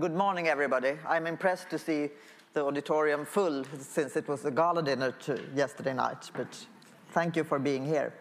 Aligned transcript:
good 0.00 0.14
morning, 0.14 0.46
everybody. 0.46 0.92
I'm 1.08 1.26
impressed 1.26 1.70
to 1.70 1.78
see 1.78 2.10
the 2.52 2.62
auditorium 2.62 3.24
full 3.24 3.64
since 3.78 4.14
it 4.14 4.28
was 4.28 4.44
a 4.44 4.50
gala 4.50 4.82
dinner 4.82 5.14
yesterday 5.54 5.94
night, 5.94 6.30
but 6.34 6.66
thank 7.12 7.34
you 7.34 7.44
for 7.44 7.58
being 7.58 7.86
here. 7.86 8.12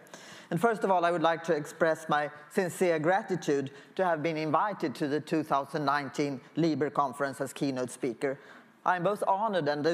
And 0.51 0.61
first 0.61 0.85
of 0.85 0.91
all, 0.91 1.03
I 1.03 1.11
would 1.11 1.21
like 1.21 1.43
to 1.46 1.53
express 1.53 2.07
my 2.07 2.29
sincere 2.49 2.97
gratitude 2.97 3.71
to 3.96 4.05
have 4.05 4.23
been 4.23 4.38
invited 4.38 4.96
to 4.96 5.09
the 5.09 5.19
2019 5.19 6.39
LIBER 6.55 6.91
conference 6.91 7.41
as 7.41 7.51
keynote 7.51 7.92
speaker. 7.92 8.39
I'm 8.88 9.02
both 9.02 9.24
honored 9.28 9.67
and 9.67 9.86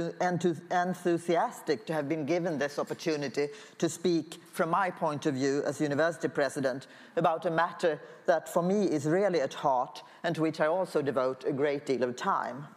enthusiastic 0.70 1.86
to 1.86 1.94
have 1.94 2.10
been 2.10 2.26
given 2.26 2.57
this 2.57 2.78
opportunity 2.78 3.48
to 3.78 3.88
speak 3.88 4.42
from 4.52 4.70
my 4.70 4.89
point 4.89 5.25
of 5.25 5.36
view 5.36 5.64
as 5.66 5.80
university 5.80 6.28
president 6.28 6.88
about 7.16 7.46
a 7.46 7.52
matter 7.52 8.02
that 8.25 8.50
for 8.50 8.62
me 8.62 8.84
is 8.84 9.06
really 9.06 9.39
at 9.39 9.54
heart 9.54 10.04
and 10.24 10.36
to 10.36 10.42
which 10.42 10.60
I 10.60 10.68
also 10.68 11.02
devote 11.02 11.46
a 11.46 11.54
great 11.54 11.86
deal 11.86 12.04
of 12.04 12.18
time. 12.18 12.68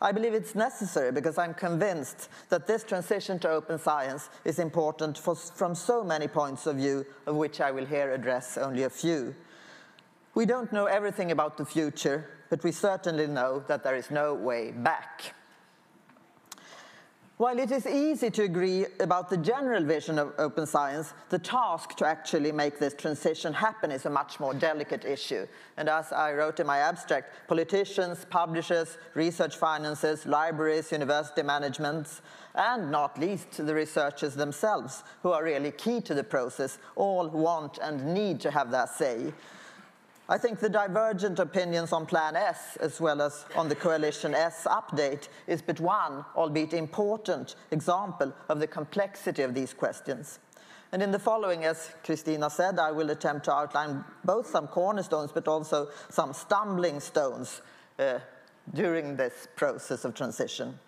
I 0.00 0.10
believe 0.10 0.34
it's 0.34 0.56
necessary 0.56 1.12
because 1.12 1.38
I'm 1.38 1.54
convinced 1.54 2.30
that 2.48 2.66
this 2.66 2.82
transition 2.82 3.38
to 3.40 3.50
open 3.50 3.78
science 3.78 4.30
is 4.44 4.58
important 4.58 5.18
for, 5.18 5.36
from 5.36 5.74
so 5.76 6.02
many 6.02 6.26
points 6.26 6.66
of 6.66 6.76
view, 6.76 7.06
of 7.26 7.36
which 7.36 7.60
I 7.60 7.70
will 7.70 7.86
here 7.86 8.12
address 8.12 8.58
only 8.58 8.82
a 8.84 8.90
few. 8.90 9.36
We 10.34 10.46
don't 10.46 10.72
know 10.72 10.86
everything 10.86 11.32
about 11.32 11.56
the 11.56 11.64
future, 11.64 12.28
but 12.48 12.62
we 12.62 12.70
certainly 12.70 13.26
know 13.26 13.64
that 13.66 13.82
there 13.82 13.96
is 13.96 14.10
no 14.10 14.34
way 14.34 14.70
back. 14.70 15.34
While 17.38 17.60
it 17.60 17.70
is 17.70 17.86
easy 17.86 18.30
to 18.30 18.42
agree 18.42 18.86
about 18.98 19.30
the 19.30 19.36
general 19.36 19.84
vision 19.84 20.18
of 20.18 20.32
open 20.38 20.66
science, 20.66 21.14
the 21.28 21.38
task 21.38 21.94
to 21.98 22.04
actually 22.04 22.50
make 22.50 22.80
this 22.80 22.94
transition 22.94 23.52
happen 23.52 23.92
is 23.92 24.06
a 24.06 24.10
much 24.10 24.40
more 24.40 24.52
delicate 24.52 25.04
issue. 25.04 25.46
And 25.76 25.88
as 25.88 26.10
I 26.10 26.32
wrote 26.32 26.58
in 26.58 26.66
my 26.66 26.78
abstract, 26.78 27.46
politicians, 27.46 28.26
publishers, 28.28 28.98
research 29.14 29.54
finances, 29.54 30.26
libraries, 30.26 30.90
university 30.90 31.44
managements, 31.44 32.22
and 32.56 32.90
not 32.90 33.16
least 33.20 33.64
the 33.64 33.72
researchers 33.72 34.34
themselves, 34.34 35.04
who 35.22 35.30
are 35.30 35.44
really 35.44 35.70
key 35.70 36.00
to 36.00 36.14
the 36.14 36.24
process, 36.24 36.78
all 36.96 37.28
want 37.28 37.78
and 37.80 38.14
need 38.14 38.40
to 38.40 38.50
have 38.50 38.72
their 38.72 38.88
say. 38.88 39.32
I 40.30 40.36
think 40.36 40.58
the 40.58 40.68
divergent 40.68 41.38
opinions 41.38 41.90
on 41.90 42.04
Plan 42.04 42.36
S, 42.36 42.76
as 42.80 43.00
well 43.00 43.22
as 43.22 43.46
on 43.56 43.70
the 43.70 43.74
Coalition 43.74 44.34
S 44.34 44.66
update, 44.66 45.28
is 45.46 45.62
but 45.62 45.80
one, 45.80 46.22
albeit 46.36 46.74
important, 46.74 47.54
example 47.70 48.34
of 48.50 48.60
the 48.60 48.66
complexity 48.66 49.42
of 49.42 49.54
these 49.54 49.72
questions. 49.72 50.38
And 50.92 51.02
in 51.02 51.12
the 51.12 51.18
following, 51.18 51.64
as 51.64 51.90
Christina 52.04 52.50
said, 52.50 52.78
I 52.78 52.90
will 52.92 53.08
attempt 53.10 53.46
to 53.46 53.54
outline 53.54 54.04
both 54.22 54.46
some 54.46 54.68
cornerstones 54.68 55.32
but 55.32 55.48
also 55.48 55.88
some 56.10 56.34
stumbling 56.34 57.00
stones 57.00 57.62
uh, 57.98 58.18
during 58.74 59.16
this 59.16 59.48
process 59.56 60.04
of 60.04 60.14
transition. 60.14 60.78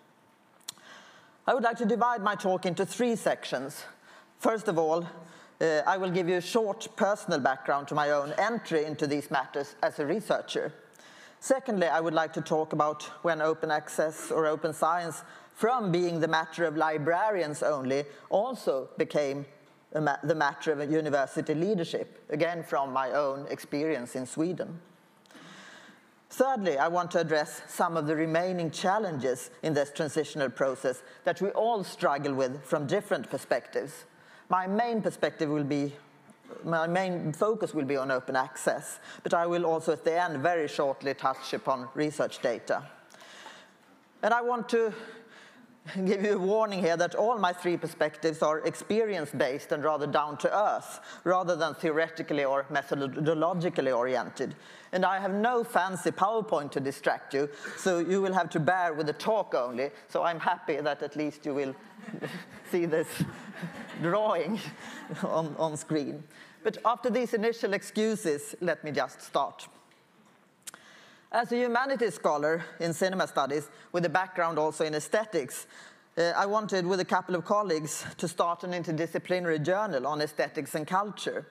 I 1.47 1.55
would 1.55 1.63
like 1.63 1.77
to 1.77 1.85
divide 1.85 2.21
my 2.21 2.35
talk 2.35 2.67
into 2.67 2.85
three 2.85 3.15
sections. 3.15 3.83
First 4.37 4.67
of 4.67 4.77
all, 4.77 5.07
uh, 5.61 5.83
I 5.85 5.97
will 5.97 6.09
give 6.09 6.27
you 6.27 6.37
a 6.37 6.41
short 6.41 6.87
personal 6.95 7.39
background 7.39 7.87
to 7.89 7.95
my 7.95 8.09
own 8.09 8.33
entry 8.37 8.85
into 8.85 9.05
these 9.05 9.29
matters 9.29 9.75
as 9.83 9.99
a 9.99 10.05
researcher. 10.05 10.73
Secondly, 11.39 11.87
I 11.87 11.99
would 11.99 12.13
like 12.13 12.33
to 12.33 12.41
talk 12.41 12.73
about 12.73 13.03
when 13.23 13.41
open 13.41 13.71
access 13.71 14.31
or 14.31 14.45
open 14.45 14.73
science, 14.73 15.23
from 15.53 15.91
being 15.91 16.19
the 16.19 16.27
matter 16.27 16.65
of 16.65 16.77
librarians 16.77 17.61
only, 17.61 18.05
also 18.29 18.89
became 18.97 19.45
ma 19.93 20.17
the 20.23 20.35
matter 20.35 20.71
of 20.71 20.91
university 20.91 21.53
leadership, 21.53 22.25
again 22.29 22.63
from 22.63 22.91
my 22.91 23.11
own 23.11 23.45
experience 23.49 24.15
in 24.15 24.25
Sweden. 24.25 24.79
Thirdly, 26.29 26.77
I 26.77 26.87
want 26.87 27.11
to 27.11 27.19
address 27.19 27.61
some 27.67 27.97
of 27.97 28.07
the 28.07 28.15
remaining 28.15 28.71
challenges 28.71 29.51
in 29.63 29.73
this 29.73 29.91
transitional 29.91 30.49
process 30.49 31.03
that 31.25 31.41
we 31.41 31.49
all 31.49 31.83
struggle 31.83 32.33
with 32.33 32.63
from 32.63 32.87
different 32.87 33.29
perspectives. 33.29 34.05
My 34.51 34.67
main 34.67 35.01
perspective 35.01 35.49
will 35.49 35.63
be, 35.63 35.93
my 36.65 36.85
main 36.85 37.31
focus 37.31 37.73
will 37.73 37.85
be 37.85 37.95
on 37.95 38.11
open 38.11 38.35
access, 38.35 38.99
but 39.23 39.33
I 39.33 39.47
will 39.47 39.65
also 39.65 39.93
at 39.93 40.03
the 40.03 40.21
end 40.21 40.39
very 40.39 40.67
shortly 40.67 41.13
touch 41.13 41.53
upon 41.53 41.87
research 41.93 42.41
data. 42.41 42.83
And 44.21 44.33
I 44.33 44.41
want 44.41 44.67
to 44.67 44.93
give 46.05 46.23
you 46.23 46.35
a 46.35 46.37
warning 46.37 46.79
here 46.79 46.95
that 46.95 47.15
all 47.15 47.37
my 47.37 47.51
three 47.51 47.75
perspectives 47.75 48.41
are 48.41 48.59
experience-based 48.59 49.71
and 49.71 49.83
rather 49.83 50.05
down 50.05 50.37
to 50.37 50.57
earth, 50.57 50.99
rather 51.23 51.55
than 51.55 51.73
theoretically 51.73 52.43
or 52.43 52.65
methodologically 52.71 53.95
oriented. 53.95 54.55
And 54.91 55.05
I 55.05 55.19
have 55.19 55.33
no 55.33 55.63
fancy 55.63 56.11
PowerPoint 56.11 56.71
to 56.71 56.79
distract 56.79 57.33
you, 57.33 57.49
so 57.77 57.99
you 57.99 58.21
will 58.21 58.33
have 58.33 58.49
to 58.51 58.59
bear 58.59 58.93
with 58.93 59.07
the 59.07 59.13
talk 59.13 59.55
only. 59.55 59.89
So 60.07 60.23
I'm 60.23 60.39
happy 60.39 60.77
that 60.77 61.01
at 61.01 61.15
least 61.15 61.45
you 61.45 61.53
will 61.53 61.75
see 62.71 62.85
this 62.85 63.07
drawing 64.01 64.59
on, 65.23 65.55
on 65.57 65.77
screen. 65.77 66.23
But 66.63 66.77
after 66.85 67.09
these 67.09 67.33
initial 67.33 67.73
excuses, 67.73 68.53
let 68.61 68.83
me 68.83 68.91
just 68.91 69.21
start. 69.21 69.67
As 71.33 71.49
a 71.53 71.55
humanities 71.55 72.15
scholar 72.15 72.65
in 72.81 72.91
cinema 72.91 73.25
studies, 73.25 73.69
with 73.93 74.03
a 74.03 74.09
background 74.09 74.59
also 74.59 74.83
in 74.83 74.93
aesthetics, 74.93 75.65
uh, 76.17 76.33
I 76.35 76.45
wanted, 76.45 76.85
with 76.85 76.99
a 76.99 77.05
couple 77.05 77.35
of 77.35 77.45
colleagues, 77.45 78.05
to 78.17 78.27
start 78.27 78.65
an 78.65 78.71
interdisciplinary 78.71 79.63
journal 79.63 80.07
on 80.07 80.19
aesthetics 80.19 80.75
and 80.75 80.85
culture. 80.85 81.47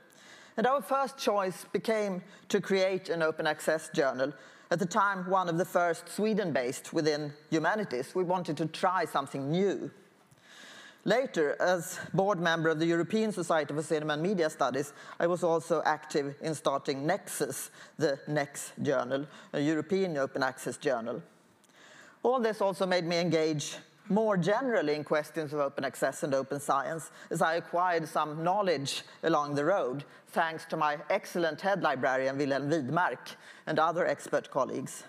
And 0.58 0.66
our 0.66 0.82
first 0.82 1.16
choice 1.16 1.64
became 1.72 2.20
to 2.50 2.60
create 2.60 3.08
an 3.08 3.22
open 3.22 3.46
access 3.46 3.88
journal. 3.94 4.34
At 4.70 4.80
the 4.80 4.84
time, 4.84 5.30
one 5.30 5.48
of 5.48 5.56
the 5.56 5.64
first 5.64 6.10
Sweden-based 6.10 6.92
within 6.92 7.32
humanities. 7.48 8.14
We 8.14 8.22
wanted 8.22 8.58
to 8.58 8.66
try 8.66 9.06
something 9.06 9.50
new. 9.50 9.90
Later, 11.05 11.56
as 11.61 11.99
board 12.12 12.38
member 12.38 12.69
of 12.69 12.78
the 12.78 12.84
European 12.84 13.33
Society 13.33 13.72
for 13.72 13.83
Cinema 13.83 14.15
and 14.15 14.22
Media 14.22 14.50
Studies, 14.50 14.93
I 15.19 15.27
was 15.27 15.43
also 15.43 15.83
active 15.87 16.34
in 16.43 16.55
starting 16.55 17.06
NECSUS, 17.06 17.71
the 17.99 18.19
NECS 18.28 18.72
journal, 18.83 19.27
a 19.55 19.61
European 19.61 20.19
open 20.19 20.43
access 20.43 20.77
journal. 20.77 21.22
All 22.22 22.38
this 22.38 22.61
also 22.61 22.84
made 22.84 23.06
me 23.06 23.19
engage 23.19 23.78
more 24.11 24.37
generally 24.37 24.94
in 24.94 25.05
questions 25.05 25.55
of 25.55 25.61
open 25.61 25.84
access 25.84 26.22
and 26.22 26.34
open 26.34 26.61
science, 26.61 27.11
as 27.31 27.41
I 27.41 27.55
acquired 27.55 28.06
some 28.06 28.43
knowledge 28.43 29.05
along 29.22 29.55
the 29.55 29.65
road, 29.65 30.05
thanks 30.28 30.67
to 30.67 30.77
my 30.77 30.99
excellent 31.09 31.62
head 31.62 31.82
librarian 31.82 32.37
Wilhelm 32.37 32.69
Widmark 32.69 33.37
and 33.67 33.78
other 33.78 34.06
expert 34.06 34.50
colleagues. 34.50 35.05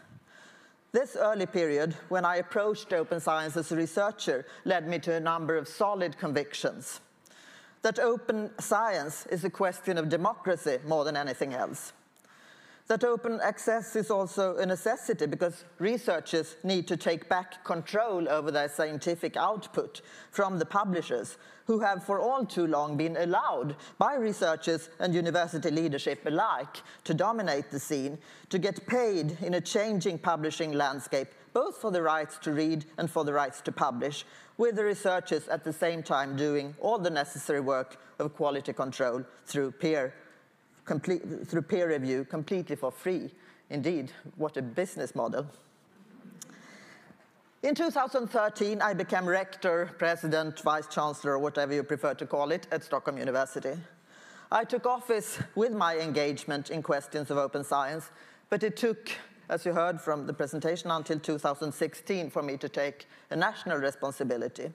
This 0.94 1.16
early 1.16 1.46
period, 1.46 1.96
when 2.10 2.26
I 2.26 2.38
approached 2.38 2.92
open 2.92 3.22
science 3.22 3.56
as 3.56 3.72
a 3.72 3.78
researcher, 3.78 4.46
led 4.66 4.90
me 4.90 5.00
to 5.00 5.14
a 5.14 5.22
number 5.22 5.56
of 5.56 5.70
solid 5.70 6.18
convictions. 6.18 7.00
That 7.82 7.98
open 7.98 8.52
science 8.60 9.26
is 9.28 9.46
a 9.46 9.50
question 9.50 9.98
of 9.98 10.10
democracy 10.10 10.80
more 10.86 11.06
than 11.06 11.16
anything 11.16 11.54
else. 11.54 11.94
That 12.92 13.06
open 13.06 13.40
access 13.42 13.96
is 13.96 14.12
also 14.12 14.58
a 14.58 14.66
necessity 14.66 15.26
because 15.26 15.64
researchers 15.80 16.58
need 16.62 16.90
to 16.90 16.98
take 16.98 17.30
back 17.30 17.64
control 17.64 18.28
over 18.28 18.52
their 18.52 18.68
scientific 18.68 19.38
output 19.38 20.02
from 20.30 20.60
the 20.60 20.66
publishers 20.66 21.38
who 21.68 21.80
have 21.80 22.04
for 22.04 22.20
all 22.20 22.46
too 22.46 22.68
long 22.68 22.98
been 22.98 23.16
allowed 23.16 23.78
by 23.98 24.16
researchers 24.16 24.90
and 25.00 25.16
university 25.16 25.72
leadership 25.72 26.26
alike 26.26 26.82
to 27.06 27.14
dominate 27.14 27.72
the 27.72 27.80
scene, 27.80 28.18
to 28.50 28.60
get 28.60 28.86
paid 28.88 29.38
in 29.42 29.54
a 29.54 29.62
changing 29.62 30.20
publishing 30.20 30.74
landscape, 30.74 31.30
both 31.54 31.78
for 31.78 31.92
the 31.92 32.02
rights 32.02 32.38
to 32.40 32.52
read 32.52 32.84
and 32.98 33.10
for 33.10 33.24
the 33.24 33.32
rights 33.32 33.62
to 33.62 33.72
publish, 33.72 34.26
with 34.58 34.76
the 34.76 34.84
researchers 34.84 35.48
at 35.48 35.64
the 35.64 35.72
same 35.72 36.04
time 36.04 36.36
doing 36.36 36.76
all 36.82 37.00
the 37.00 37.10
necessary 37.10 37.62
work 37.62 37.96
of 38.20 38.36
quality 38.36 38.74
control 38.74 39.24
through 39.46 39.72
peer, 39.72 40.14
complete, 40.86 41.22
through 41.48 41.64
peer 41.64 41.90
review 41.90 42.26
completely 42.26 42.76
for 42.76 42.92
free. 42.92 43.30
Indeed, 43.70 44.12
what 44.36 44.58
a 44.58 44.62
business 44.62 45.16
model. 45.16 45.48
In 47.64 47.76
2013, 47.76 48.82
I 48.82 48.94
became 48.94 49.26
rector, 49.26 49.92
president, 50.00 50.60
vice 50.62 50.88
chancellor, 50.88 51.38
whatever 51.38 51.74
you 51.74 51.84
prefer 51.84 52.16
to 52.16 52.26
call 52.26 52.52
it, 52.52 52.66
at 52.72 52.84
Stockholm 52.84 53.20
University. 53.20 53.74
I 54.52 54.64
took 54.64 54.86
office 54.86 55.40
with 55.56 55.72
my 55.72 55.98
engagement 55.98 56.72
in 56.72 56.82
questions 56.82 57.30
of 57.30 57.38
open 57.38 57.64
science, 57.64 58.10
but 58.50 58.64
it 58.64 58.76
took, 58.76 59.12
as 59.48 59.66
you 59.66 59.74
heard 59.74 60.02
from 60.02 60.26
the 60.26 60.34
presentation, 60.34 60.90
until 60.90 61.20
2016 61.20 62.32
for 62.32 62.42
me 62.42 62.58
to 62.58 62.68
take 62.68 63.06
a 63.30 63.36
national 63.36 63.78
responsibility. 63.78 64.72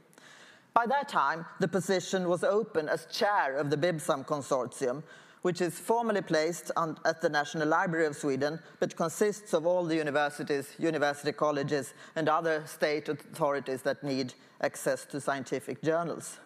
By 0.72 0.86
that 0.86 1.08
time, 1.08 1.44
the 1.58 1.68
position 1.68 2.28
was 2.28 2.44
open 2.44 2.88
as 2.88 3.06
chair 3.06 3.56
of 3.56 3.68
the 3.68 3.76
BIBSAM 3.76 4.26
consortium, 4.26 5.02
which 5.46 5.60
is 5.60 5.78
formally 5.78 6.20
placed 6.20 6.72
on, 6.76 6.98
at 7.04 7.20
the 7.20 7.28
National 7.28 7.68
Library 7.68 8.04
of 8.06 8.16
Sweden, 8.16 8.58
but 8.80 8.96
consists 8.96 9.54
of 9.54 9.64
all 9.64 9.84
the 9.84 9.94
universities, 9.94 10.74
university 10.76 11.30
colleges, 11.30 11.94
and 12.16 12.28
other 12.28 12.64
state 12.66 13.08
authorities 13.08 13.80
that 13.82 14.02
need 14.02 14.34
access 14.60 15.04
to 15.04 15.20
scientific 15.20 15.80
journals. 15.84 16.38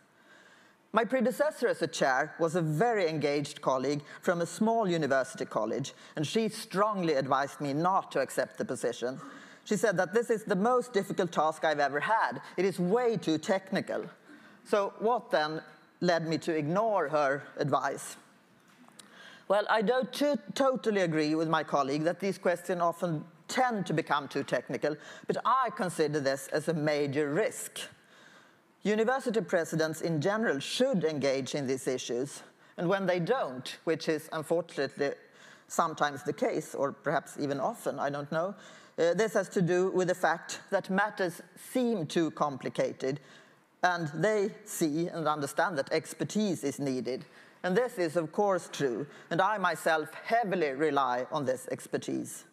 My 0.92 1.06
predecessor 1.06 1.68
as 1.68 1.80
a 1.80 1.86
chair 1.86 2.34
was 2.38 2.56
a 2.56 2.60
very 2.60 3.08
engaged 3.08 3.62
colleague 3.62 4.02
from 4.20 4.42
a 4.42 4.46
small 4.46 4.86
university 4.86 5.46
college, 5.46 5.94
and 6.16 6.26
she 6.26 6.50
strongly 6.50 7.14
advised 7.14 7.58
me 7.58 7.72
not 7.72 8.12
to 8.12 8.20
accept 8.20 8.58
the 8.58 8.66
position. 8.66 9.18
She 9.64 9.76
said 9.76 9.96
that 9.96 10.12
this 10.12 10.28
is 10.28 10.44
the 10.44 10.56
most 10.56 10.92
difficult 10.92 11.32
task 11.32 11.64
I've 11.64 11.80
ever 11.80 12.00
had. 12.00 12.42
It 12.58 12.66
is 12.66 12.78
way 12.78 13.16
too 13.16 13.38
technical. 13.38 14.04
So, 14.66 14.92
what 14.98 15.30
then 15.30 15.62
led 16.02 16.28
me 16.28 16.36
to 16.36 16.54
ignore 16.54 17.08
her 17.08 17.44
advice? 17.56 18.16
Well, 19.50 19.66
I 19.68 19.82
don't 19.82 20.22
totally 20.54 21.00
agree 21.00 21.34
with 21.34 21.48
my 21.48 21.64
colleague 21.64 22.04
that 22.04 22.20
these 22.20 22.38
questions 22.38 22.80
often 22.80 23.24
tend 23.48 23.84
to 23.86 23.92
become 23.92 24.28
too 24.28 24.44
technical, 24.44 24.96
but 25.26 25.38
I 25.44 25.70
consider 25.76 26.20
this 26.20 26.46
as 26.52 26.68
a 26.68 26.72
major 26.72 27.32
risk. 27.32 27.80
University 28.84 29.40
presidents 29.40 30.02
in 30.02 30.20
general 30.20 30.60
should 30.60 31.02
engage 31.02 31.56
in 31.56 31.66
these 31.66 31.88
issues, 31.88 32.44
and 32.76 32.88
when 32.88 33.06
they 33.06 33.18
don't, 33.18 33.76
which 33.82 34.08
is 34.08 34.28
unfortunately 34.32 35.14
sometimes 35.66 36.22
the 36.22 36.32
case, 36.32 36.72
or 36.72 36.92
perhaps 36.92 37.36
even 37.40 37.58
often, 37.58 37.98
I 37.98 38.08
don't 38.08 38.30
know, 38.30 38.54
uh, 39.00 39.14
this 39.14 39.34
has 39.34 39.48
to 39.48 39.62
do 39.62 39.90
with 39.90 40.06
the 40.06 40.14
fact 40.14 40.60
that 40.70 40.90
matters 40.90 41.42
seem 41.72 42.06
too 42.06 42.30
complicated, 42.30 43.18
and 43.82 44.12
they 44.14 44.50
see 44.64 45.08
and 45.08 45.26
understand 45.26 45.76
that 45.78 45.90
expertise 45.90 46.62
is 46.62 46.78
needed. 46.78 47.24
And 47.62 47.76
this 47.76 47.98
is, 47.98 48.16
of 48.16 48.32
course, 48.32 48.70
true, 48.72 49.06
and 49.30 49.40
I 49.40 49.58
myself 49.58 50.12
heavily 50.24 50.70
rely 50.70 51.26
on 51.30 51.44
this 51.44 51.68
expertise. 51.70 52.44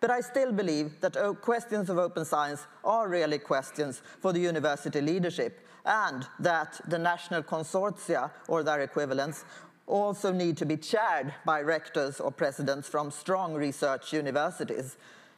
But 0.00 0.10
I 0.10 0.20
still 0.22 0.50
believe 0.50 1.00
that 1.00 1.16
uh, 1.16 1.34
questions 1.34 1.90
of 1.90 1.98
open 1.98 2.24
science 2.24 2.66
are 2.84 3.08
really 3.08 3.38
questions 3.38 4.02
for 4.20 4.32
the 4.32 4.40
university 4.40 5.00
leadership, 5.00 5.60
and 5.84 6.26
that 6.40 6.80
the 6.88 6.98
national 6.98 7.42
consortia, 7.42 8.30
or 8.48 8.62
their 8.62 8.80
equivalents, 8.80 9.44
also 9.86 10.32
need 10.32 10.56
to 10.56 10.66
be 10.66 10.76
chaired 10.76 11.34
by 11.44 11.60
rectors 11.60 12.20
or 12.20 12.30
presidents 12.30 12.88
from 12.88 13.10
strong 13.10 13.54
research 13.54 14.12
universities 14.12 14.96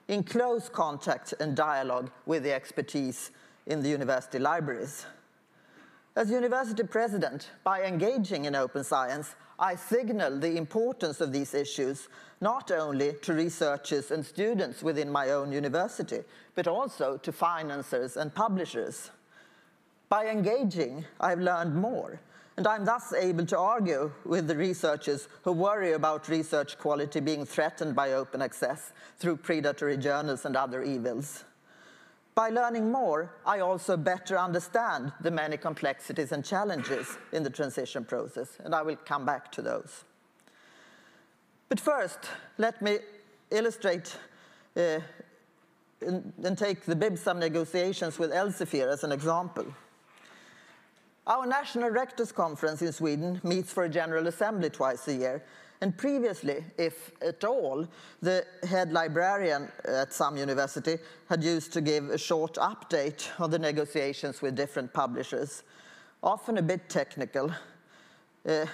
in 0.09 0.23
close 0.23 0.69
contact 0.69 1.35
and 1.41 1.57
dialogue 1.57 2.11
with 2.27 2.43
the 2.43 2.53
expertise 2.53 3.31
in 3.67 3.83
the 3.83 3.89
university 3.89 4.39
libraries. 4.39 5.07
As 6.15 6.31
university 6.31 6.83
president, 6.83 7.49
by 7.65 7.85
engaging 7.85 8.45
in 8.45 8.55
open 8.55 8.85
science, 8.85 9.35
I 9.59 9.77
signal 9.77 10.39
the 10.39 10.59
importance 10.59 11.23
of 11.23 11.33
these 11.33 11.55
issues 11.55 12.09
not 12.43 12.71
only 12.71 13.15
to 13.23 13.33
researchers 13.33 14.11
and 14.11 14.27
students 14.27 14.83
within 14.83 15.11
my 15.11 15.31
own 15.31 15.53
university, 15.53 16.21
but 16.55 16.69
also 16.69 17.17
to 17.17 17.33
financiers 17.33 18.19
and 18.19 18.35
publishers. 18.35 19.11
By 20.11 20.27
engaging, 20.27 21.07
I've 21.19 21.41
learned 21.41 21.75
more, 21.75 22.21
and 22.59 22.67
I'm 22.67 22.85
thus 22.85 23.15
able 23.15 23.47
to 23.47 23.59
argue 23.59 24.13
with 24.27 24.49
the 24.49 24.57
researchers 24.57 25.29
who 25.45 25.53
worry 25.53 25.93
about 25.93 26.29
research 26.29 26.79
quality 26.79 27.21
being 27.21 27.47
threatened 27.47 27.97
by 27.97 28.13
open 28.13 28.43
access 28.43 28.93
through 29.17 29.39
predatory 29.39 29.97
journals 29.97 30.45
and 30.45 30.57
other 30.57 30.83
evils. 30.83 31.45
By 32.35 32.49
learning 32.49 32.91
more, 32.91 33.31
I 33.45 33.61
also 33.61 33.97
better 33.97 34.39
understand 34.39 35.13
the 35.21 35.31
many 35.31 35.59
complexities 35.59 36.33
and 36.33 36.43
challenges 36.43 37.19
in 37.33 37.43
the 37.43 37.51
transition 37.51 38.05
process, 38.05 38.57
and 38.65 38.75
I 38.75 38.83
will 38.83 38.97
come 38.97 39.27
back 39.27 39.53
to 39.53 39.63
those. 39.63 40.05
But 41.69 41.79
first, 41.79 42.19
let 42.57 42.81
me 42.81 42.99
illustrate 43.51 44.17
uh, 44.77 45.01
and, 46.01 46.59
take 46.59 46.85
the 46.85 46.97
BIBSAM 46.97 47.39
negotiations 47.39 48.19
with 48.19 48.31
Elsevier 48.33 48.91
as 48.91 49.05
an 49.05 49.13
example. 49.13 49.67
Our 51.27 51.47
National 51.47 51.91
Rectors 51.91 52.33
Conference 52.33 52.83
in 52.83 52.93
Sweden 52.93 53.41
meets 53.45 53.73
for 53.73 53.85
a 53.85 53.89
General 53.89 54.27
Assembly 54.27 54.71
twice 54.71 55.07
a 55.07 55.15
year, 55.15 55.45
and 55.83 55.99
previously, 55.99 56.65
if 56.79 57.11
at 57.21 57.43
all, 57.43 57.89
the 58.23 58.47
head 58.63 58.93
librarian 58.93 59.69
at 59.85 60.13
some 60.13 60.37
university 60.37 60.97
had 61.29 61.43
used 61.43 61.73
to 61.73 61.81
give 61.81 62.09
a 62.09 62.17
short 62.17 62.55
update 62.55 63.29
on 63.41 63.51
the 63.51 63.59
negotiations 63.59 64.41
with 64.41 64.55
different 64.55 64.93
publishers, 64.93 65.65
often 66.23 66.59
a 66.59 66.63
bit 66.63 66.89
technical. 66.89 67.53
Uh, 68.49 68.65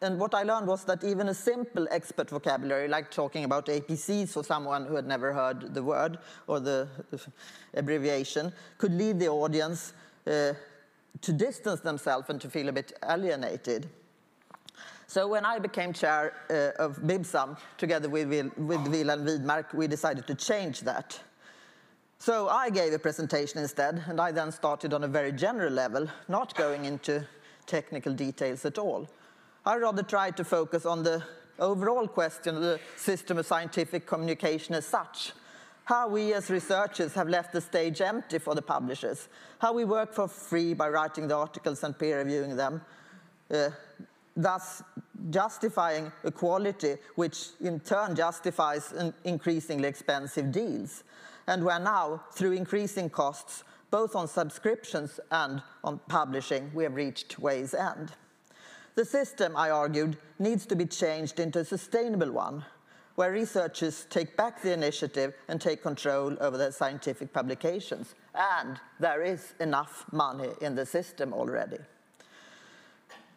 and 0.00 0.20
what 0.20 0.32
I 0.32 0.44
learned 0.44 0.68
was 0.68 0.84
that 0.84 1.02
even 1.02 1.28
a 1.28 1.34
simple 1.34 1.88
expert 1.90 2.30
vocabulary, 2.30 2.86
like 2.86 3.10
talking 3.10 3.42
about 3.42 3.66
APCs 3.66 4.28
for 4.28 4.44
someone 4.44 4.86
who 4.86 4.94
had 4.94 5.08
never 5.08 5.32
heard 5.32 5.74
the 5.74 5.82
word 5.82 6.18
or 6.46 6.60
the 6.60 6.86
abbreviation, 7.74 8.52
could 8.78 8.92
lead 8.92 9.18
the 9.18 9.28
audience 9.28 9.92
uh, 10.28 10.52
to 11.20 11.32
distance 11.32 11.80
themselves 11.80 12.30
and 12.30 12.40
to 12.40 12.48
feel 12.48 12.68
a 12.68 12.72
bit 12.72 12.92
alienated. 13.08 13.88
So 15.06 15.28
when 15.28 15.44
I 15.44 15.58
became 15.58 15.92
chair 15.92 16.32
uh, 16.50 16.82
of 16.82 16.98
BIBSAM, 17.02 17.58
together 17.78 18.08
with, 18.08 18.28
with 18.28 18.88
Wilhelm 18.88 19.26
Widmark, 19.26 19.74
we 19.74 19.86
decided 19.86 20.26
to 20.26 20.34
change 20.34 20.80
that. 20.80 21.20
So 22.18 22.48
I 22.48 22.70
gave 22.70 22.92
a 22.92 22.98
presentation 22.98 23.60
instead, 23.60 24.02
and 24.06 24.20
I 24.20 24.32
then 24.32 24.50
started 24.50 24.94
on 24.94 25.04
a 25.04 25.08
very 25.08 25.30
general 25.32 25.72
level, 25.72 26.08
not 26.28 26.54
going 26.54 26.86
into 26.86 27.26
technical 27.66 28.14
details 28.14 28.64
at 28.64 28.78
all. 28.78 29.08
I 29.66 29.76
rather 29.76 30.02
tried 30.02 30.36
to 30.38 30.44
focus 30.44 30.86
on 30.86 31.02
the 31.02 31.22
overall 31.58 32.08
question 32.08 32.56
of 32.56 32.62
the 32.62 32.80
system 32.96 33.38
of 33.38 33.46
scientific 33.46 34.06
communication 34.06 34.74
as 34.74 34.86
such, 34.86 35.32
how 35.84 36.08
we 36.08 36.32
as 36.32 36.50
researchers 36.50 37.12
have 37.14 37.28
left 37.28 37.52
the 37.52 37.60
stage 37.60 38.00
empty 38.00 38.38
for 38.38 38.54
the 38.54 38.62
publishers, 38.62 39.28
how 39.58 39.72
we 39.72 39.84
work 39.84 40.14
for 40.14 40.26
free 40.26 40.72
by 40.72 40.88
writing 40.88 41.28
the 41.28 41.36
articles 41.36 41.84
and 41.84 41.98
peer 41.98 42.18
reviewing 42.18 42.56
them, 42.56 42.80
uh, 43.52 43.68
thus 44.36 44.82
justifying 45.30 46.12
equality, 46.24 46.96
which 47.14 47.48
in 47.60 47.80
turn 47.80 48.14
justifies 48.14 48.92
increasingly 49.24 49.88
expensive 49.88 50.50
deals. 50.52 51.04
And 51.46 51.64
where 51.64 51.78
now, 51.78 52.24
through 52.32 52.52
increasing 52.52 53.10
costs, 53.10 53.64
both 53.90 54.16
on 54.16 54.26
subscriptions 54.26 55.20
and 55.30 55.62
on 55.84 56.00
publishing, 56.08 56.70
we 56.74 56.84
have 56.84 56.94
reached 56.94 57.38
way's 57.38 57.74
end. 57.74 58.12
The 58.96 59.04
system, 59.04 59.56
I 59.56 59.70
argued, 59.70 60.16
needs 60.38 60.66
to 60.66 60.76
be 60.76 60.86
changed 60.86 61.38
into 61.38 61.60
a 61.60 61.64
sustainable 61.64 62.32
one, 62.32 62.64
where 63.14 63.30
researchers 63.30 64.06
take 64.10 64.36
back 64.36 64.62
the 64.62 64.72
initiative 64.72 65.34
and 65.48 65.60
take 65.60 65.82
control 65.82 66.36
over 66.40 66.56
their 66.56 66.72
scientific 66.72 67.32
publications. 67.32 68.14
And 68.34 68.80
there 68.98 69.22
is 69.22 69.54
enough 69.60 70.06
money 70.12 70.50
in 70.60 70.74
the 70.74 70.86
system 70.86 71.32
already. 71.32 71.78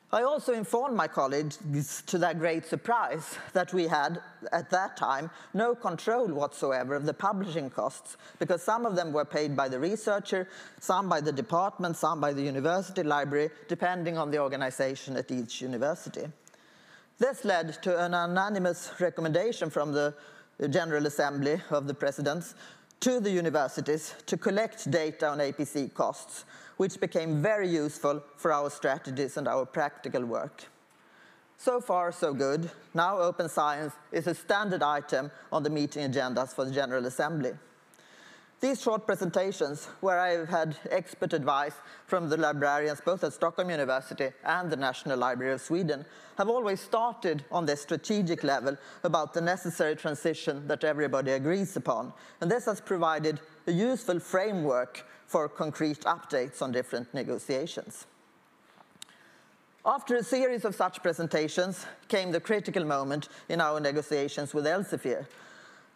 I 0.09 0.23
also 0.23 0.53
informed 0.53 0.95
my 0.95 1.09
colleagues, 1.09 2.01
to 2.07 2.17
their 2.17 2.33
great 2.33 2.65
surprise, 2.65 3.37
that 3.51 3.73
we 3.73 3.87
had, 3.87 4.21
at 4.53 4.69
that 4.69 4.95
time, 4.95 5.29
no 5.53 5.75
control 5.75 6.27
whatsoever 6.27 6.95
of 6.95 7.05
the 7.05 7.13
publishing 7.13 7.69
costs, 7.69 8.15
because 8.39 8.63
some 8.63 8.85
of 8.85 8.95
them 8.95 9.11
were 9.11 9.25
paid 9.25 9.53
by 9.53 9.67
the 9.67 9.79
researcher, 9.79 10.47
some 10.79 11.09
by 11.09 11.19
the 11.19 11.33
department, 11.33 11.97
some 11.97 12.21
by 12.21 12.31
the 12.31 12.41
university 12.41 13.03
library, 13.03 13.49
depending 13.67 14.17
on 14.17 14.31
the 14.31 14.39
organization 14.39 15.17
at 15.17 15.29
each 15.29 15.61
university. 15.61 16.25
This 17.19 17.43
led 17.43 17.81
to 17.83 17.99
an 17.99 18.13
unanimous 18.13 18.91
recommendation 19.01 19.69
from 19.69 19.91
the 19.91 20.13
General 20.69 21.05
Assembly 21.05 21.61
of 21.69 21.85
the 21.85 21.93
Presidents 21.93 22.55
to 23.01 23.19
the 23.19 23.29
universities 23.29 24.15
to 24.25 24.37
collect 24.37 24.89
data 24.89 25.27
on 25.27 25.39
APC 25.39 25.93
costs, 25.93 26.45
which 26.77 26.99
became 26.99 27.41
very 27.41 27.67
useful 27.67 28.23
for 28.35 28.51
our 28.51 28.69
strategies 28.69 29.37
and 29.37 29.47
our 29.47 29.65
practical 29.65 30.23
work. 30.25 30.63
So 31.57 31.81
far, 31.81 32.11
so 32.11 32.33
good. 32.33 32.69
Now 32.93 33.17
open 33.17 33.49
science 33.49 33.93
is 34.11 34.27
a 34.27 34.35
standard 34.35 34.83
item 34.83 35.31
on 35.51 35.63
the 35.63 35.69
meeting 35.69 36.09
agendas 36.09 36.53
for 36.53 36.65
the 36.65 36.71
General 36.71 37.05
Assembly. 37.05 37.53
These 38.59 38.81
short 38.81 39.05
presentations, 39.05 39.85
where 40.01 40.19
I've 40.19 40.49
had 40.49 40.77
expert 40.89 41.33
advice 41.33 41.75
from 42.07 42.27
the 42.27 42.37
librarians 42.37 42.99
both 42.99 43.23
at 43.23 43.33
Stockholm 43.33 43.69
University 43.69 44.31
and 44.43 44.71
the 44.71 44.75
National 44.75 45.15
Library 45.15 45.53
of 45.53 45.61
Sweden, 45.61 46.03
have 46.39 46.49
always 46.49 46.81
started 46.81 47.45
on 47.51 47.67
this 47.67 47.83
strategic 47.83 48.43
level 48.43 48.75
about 49.03 49.35
the 49.35 49.41
necessary 49.41 49.95
transition 49.95 50.67
that 50.67 50.83
everybody 50.83 51.31
agrees 51.31 51.75
upon. 51.75 52.11
And 52.41 52.49
this 52.49 52.65
has 52.65 52.81
provided 52.81 53.39
a 53.67 53.71
useful 53.71 54.19
framework 54.19 55.05
for 55.27 55.47
concrete 55.47 56.01
updates 56.01 56.59
on 56.59 56.71
different 56.71 57.13
negotiations. 57.13 58.07
After 59.85 60.15
a 60.15 60.23
series 60.23 60.65
of 60.65 60.73
such 60.73 61.03
presentations 61.03 61.85
came 62.07 62.31
the 62.31 62.41
critical 62.41 62.83
moment 62.83 63.29
in 63.49 63.61
our 63.61 63.79
negotiations 63.79 64.53
with 64.53 64.65
Elsevier, 64.65 65.27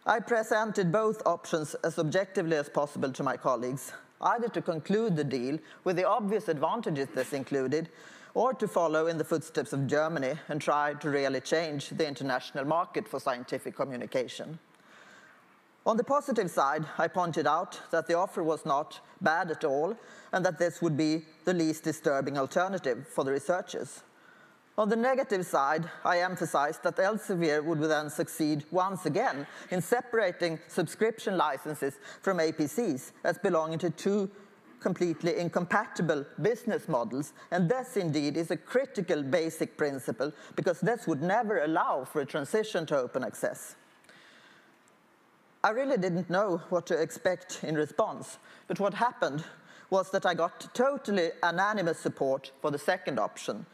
I 0.04 0.18
presented 0.18 0.90
both 0.90 1.24
options 1.26 1.76
as 1.84 1.96
objectively 1.96 2.56
as 2.56 2.68
possible 2.68 3.12
to 3.12 3.22
my 3.22 3.36
colleagues, 3.36 3.92
either 4.20 4.48
to 4.48 4.60
conclude 4.60 5.14
the 5.14 5.22
deal 5.22 5.60
with 5.84 5.94
the 5.94 6.08
obvious 6.08 6.48
advantages 6.48 7.06
this 7.14 7.32
included, 7.32 7.88
or 8.34 8.52
to 8.54 8.66
follow 8.66 9.06
in 9.06 9.16
the 9.16 9.24
footsteps 9.24 9.72
of 9.72 9.86
Germany 9.86 10.34
and 10.48 10.60
try 10.60 10.94
to 10.94 11.08
really 11.08 11.40
change 11.40 11.90
the 11.90 12.08
international 12.08 12.64
market 12.64 13.06
for 13.06 13.20
scientific 13.20 13.76
communication. 13.76 14.58
On 15.86 15.96
the 15.96 16.04
positive 16.04 16.50
side, 16.50 16.84
I 16.98 17.06
pointed 17.06 17.46
out 17.46 17.78
that 17.92 18.08
the 18.08 18.14
offer 18.14 18.42
was 18.42 18.66
not 18.66 18.98
bad 19.20 19.52
at 19.52 19.62
all 19.62 19.96
and 20.32 20.44
that 20.44 20.58
this 20.58 20.82
would 20.82 20.96
be 20.96 21.26
the 21.44 21.54
least 21.54 21.84
disturbing 21.84 22.38
alternative 22.38 23.06
for 23.06 23.22
the 23.22 23.30
researchers. 23.30 24.02
On 24.82 24.88
the 24.88 24.96
negative 24.96 25.46
side, 25.46 25.88
I 26.04 26.22
emphasized 26.22 26.82
that 26.82 26.96
Elsevier 26.96 27.62
would 27.62 27.78
then 27.82 28.10
succeed 28.10 28.64
once 28.72 29.06
again 29.06 29.46
in 29.70 29.80
separating 29.80 30.58
subscription 30.66 31.36
licenses 31.36 32.00
from 32.20 32.38
APCs 32.38 33.12
as 33.22 33.38
belonging 33.38 33.78
to 33.78 33.90
two 33.90 34.28
completely 34.80 35.38
incompatible 35.38 36.26
business 36.40 36.88
models. 36.88 37.32
And 37.52 37.68
this 37.68 37.96
indeed 37.96 38.36
is 38.36 38.50
a 38.50 38.56
critical 38.56 39.22
basic 39.22 39.76
principle 39.76 40.32
because 40.56 40.80
this 40.80 41.06
would 41.06 41.22
never 41.22 41.62
allow 41.62 42.02
for 42.02 42.20
a 42.20 42.26
transition 42.26 42.84
to 42.86 42.98
open 42.98 43.22
access. 43.22 43.76
I 45.62 45.70
really 45.70 45.96
didn't 45.96 46.28
know 46.28 46.60
what 46.70 46.86
to 46.86 47.00
expect 47.00 47.62
in 47.62 47.76
response, 47.76 48.38
but 48.66 48.80
what 48.80 48.94
happened 48.94 49.44
was 49.90 50.10
that 50.10 50.26
I 50.26 50.34
got 50.34 50.74
totally 50.74 51.30
unanimous 51.40 52.00
support 52.00 52.50
for 52.60 52.72
the 52.72 52.78
second 52.78 53.20
option. 53.20 53.64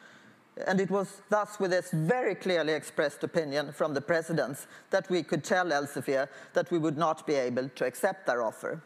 And 0.67 0.81
it 0.81 0.91
was 0.91 1.23
thus 1.29 1.61
with 1.61 1.71
this 1.71 1.91
very 1.93 2.35
clearly 2.35 2.73
expressed 2.73 3.23
opinion 3.23 3.73
from 3.73 3.95
the 3.95 4.01
presidents 4.01 4.67
that 4.91 5.09
we 5.09 5.23
could 5.23 5.45
tell 5.45 5.67
Elsevier 5.67 6.29
that 6.55 6.71
we 6.71 6.79
would 6.79 6.99
not 6.99 7.27
be 7.27 7.35
able 7.35 7.69
to 7.69 7.87
accept 7.87 8.27
their 8.27 8.43
offer. 8.43 8.83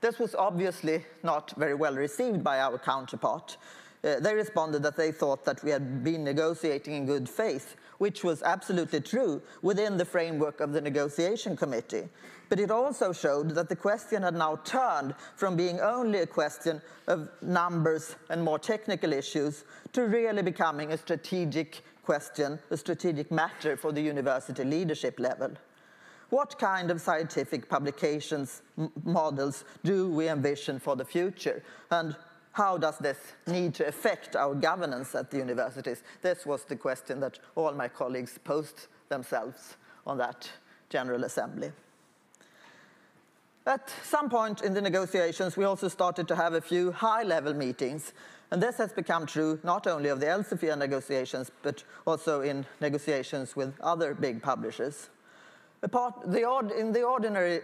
This 0.00 0.18
was 0.18 0.34
obviously 0.34 1.04
not 1.22 1.52
very 1.56 1.74
well 1.74 1.94
received 1.94 2.44
by 2.44 2.60
our 2.60 2.78
counterpart. 2.78 3.56
Uh, 4.04 4.20
they 4.20 4.34
responded 4.34 4.82
that 4.82 4.96
they 4.96 5.10
thought 5.10 5.44
that 5.44 5.62
we 5.64 5.70
had 5.70 6.04
been 6.04 6.22
negotiating 6.22 6.94
in 6.94 7.06
good 7.06 7.28
faith 7.28 7.76
which 7.98 8.24
was 8.24 8.42
absolutely 8.42 9.00
true 9.00 9.40
within 9.62 9.96
the 9.96 10.04
framework 10.04 10.60
of 10.60 10.72
the 10.72 10.80
negotiation 10.80 11.56
committee. 11.56 12.08
But 12.48 12.60
it 12.60 12.70
also 12.70 13.12
showed 13.12 13.50
that 13.50 13.68
the 13.68 13.76
question 13.76 14.22
had 14.22 14.34
now 14.34 14.56
turned 14.56 15.14
from 15.36 15.56
being 15.56 15.80
only 15.80 16.20
a 16.20 16.26
question 16.26 16.82
of 17.06 17.28
numbers 17.40 18.16
and 18.28 18.42
more 18.42 18.58
technical 18.58 19.12
issues 19.12 19.64
to 19.92 20.02
really 20.02 20.42
becoming 20.42 20.92
a 20.92 20.98
strategic 20.98 21.82
question, 22.02 22.58
a 22.70 22.76
strategic 22.76 23.30
matter 23.30 23.76
for 23.76 23.92
the 23.92 24.02
university 24.02 24.62
leadership 24.64 25.18
level. 25.18 25.50
What 26.30 26.58
kind 26.58 26.90
of 26.90 27.00
scientific 27.00 27.68
publications 27.68 28.62
models 29.04 29.64
do 29.84 30.10
we 30.10 30.28
envision 30.28 30.78
for 30.78 30.96
the 30.96 31.04
future? 31.04 31.62
And 31.90 32.16
how 32.54 32.78
does 32.78 32.98
this 32.98 33.18
need 33.48 33.74
to 33.74 33.86
affect 33.86 34.36
our 34.36 34.54
governance 34.54 35.14
at 35.16 35.30
the 35.30 35.38
universities? 35.38 36.02
This 36.22 36.46
was 36.46 36.64
the 36.64 36.76
question 36.76 37.18
that 37.20 37.40
all 37.56 37.72
my 37.72 37.88
colleagues 37.88 38.38
posed 38.42 38.86
themselves 39.08 39.76
on 40.06 40.18
that 40.18 40.48
General 40.88 41.24
Assembly. 41.24 41.72
At 43.66 43.92
some 44.04 44.30
point 44.30 44.62
in 44.62 44.72
the 44.72 44.80
negotiations, 44.80 45.56
we 45.56 45.64
also 45.64 45.88
started 45.88 46.28
to 46.28 46.36
have 46.36 46.54
a 46.54 46.60
few 46.60 46.92
high-level 46.92 47.54
meetings, 47.54 48.12
and 48.52 48.62
this 48.62 48.76
has 48.76 48.92
become 48.92 49.26
true 49.26 49.58
not 49.64 49.88
only 49.88 50.10
of 50.10 50.20
the 50.20 50.26
Elsevier 50.26 50.78
negotiations, 50.78 51.50
but 51.62 51.82
also 52.06 52.42
in 52.42 52.64
negotiations 52.80 53.56
with 53.56 53.74
other 53.80 54.14
big 54.14 54.40
publishers. 54.40 55.08
Apart, 55.82 56.30
the, 56.30 56.44
in 56.78 56.92
the 56.92 57.02
ordinary 57.02 57.62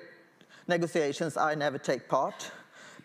negotiations, 0.66 1.36
I 1.36 1.54
never 1.54 1.78
take 1.78 2.08
part, 2.08 2.50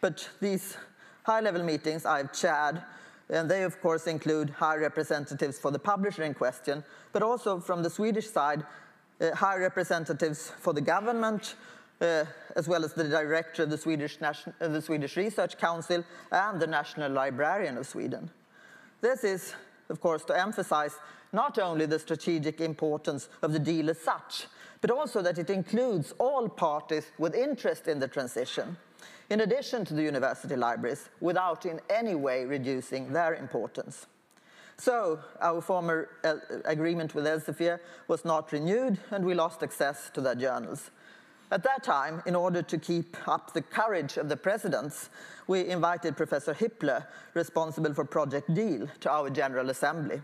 but 0.01 0.27
these 0.41 0.77
high-level 1.25 1.63
meetings 1.63 2.05
I've 2.05 2.31
chaired, 2.31 2.81
and 3.29 3.49
they 3.49 3.63
of 3.63 3.81
course 3.81 4.05
include 4.05 4.51
high 4.51 4.75
representatives 4.75 5.57
for 5.57 5.71
the 5.71 5.79
publisher 5.79 6.23
in 6.23 6.35
question, 6.35 6.83
but 7.13 7.23
also 7.23 7.59
from 7.59 7.81
the 7.81 7.89
Swedish 7.89 8.29
side, 8.29 8.63
uh, 9.19 9.33
high 9.33 9.57
representatives 9.57 10.51
for 10.59 10.71
the 10.71 10.81
government, 10.81 11.55
uh, 11.99 12.25
as 12.55 12.67
well 12.67 12.85
as 12.85 12.93
the 12.93 13.05
director 13.05 13.63
of 13.63 13.71
the 13.71 13.77
Swedish, 13.77 14.19
uh, 14.21 14.33
the 14.59 14.81
Swedish 14.81 15.17
Research 15.17 15.57
Council 15.57 16.03
and 16.31 16.59
the 16.59 16.67
National 16.67 17.11
Librarian 17.11 17.77
of 17.77 17.87
Sweden. 17.87 18.29
This 19.01 19.23
is, 19.23 19.55
of 19.89 19.99
course, 19.99 20.23
to 20.25 20.39
emphasize 20.39 20.95
not 21.33 21.57
only 21.57 21.87
the 21.87 21.99
strategic 21.99 22.61
importance 22.61 23.29
of 23.41 23.51
the 23.51 23.59
deal 23.59 23.89
as 23.89 23.99
such, 23.99 24.45
but 24.79 24.91
also 24.91 25.23
that 25.23 25.39
it 25.39 25.49
includes 25.49 26.13
all 26.19 26.47
parties 26.47 27.07
with 27.17 27.33
interest 27.33 27.87
in 27.87 27.99
the 27.99 28.07
transition 28.07 28.77
in 29.29 29.41
addition 29.41 29.85
to 29.85 29.93
the 29.93 30.03
university 30.03 30.55
libraries, 30.55 31.09
without 31.19 31.65
in 31.65 31.79
any 31.89 32.15
way 32.15 32.45
reducing 32.45 33.11
their 33.13 33.33
importance. 33.35 34.07
So 34.77 35.19
our 35.41 35.61
former 35.61 36.09
uh, 36.23 36.35
agreement 36.65 37.15
with 37.15 37.25
Elsevier 37.25 37.79
was 38.07 38.25
not 38.25 38.51
renewed, 38.51 38.99
and 39.11 39.25
we 39.25 39.33
lost 39.33 39.63
access 39.63 40.09
to 40.13 40.21
their 40.21 40.35
journals. 40.35 40.91
At 41.51 41.63
that 41.63 41.83
time, 41.83 42.23
in 42.25 42.35
order 42.35 42.61
to 42.63 42.77
keep 42.77 43.15
up 43.27 43.53
the 43.53 43.61
courage 43.61 44.17
of 44.17 44.29
the 44.29 44.37
presidents, 44.37 45.09
we 45.47 45.67
invited 45.67 46.17
Professor 46.17 46.53
Hippler, 46.53 47.05
responsible 47.33 47.93
for 47.93 48.03
Project 48.03 48.53
DEAL, 48.53 48.87
to 49.01 49.11
our 49.11 49.29
General 49.29 49.69
Assembly. 49.69 50.21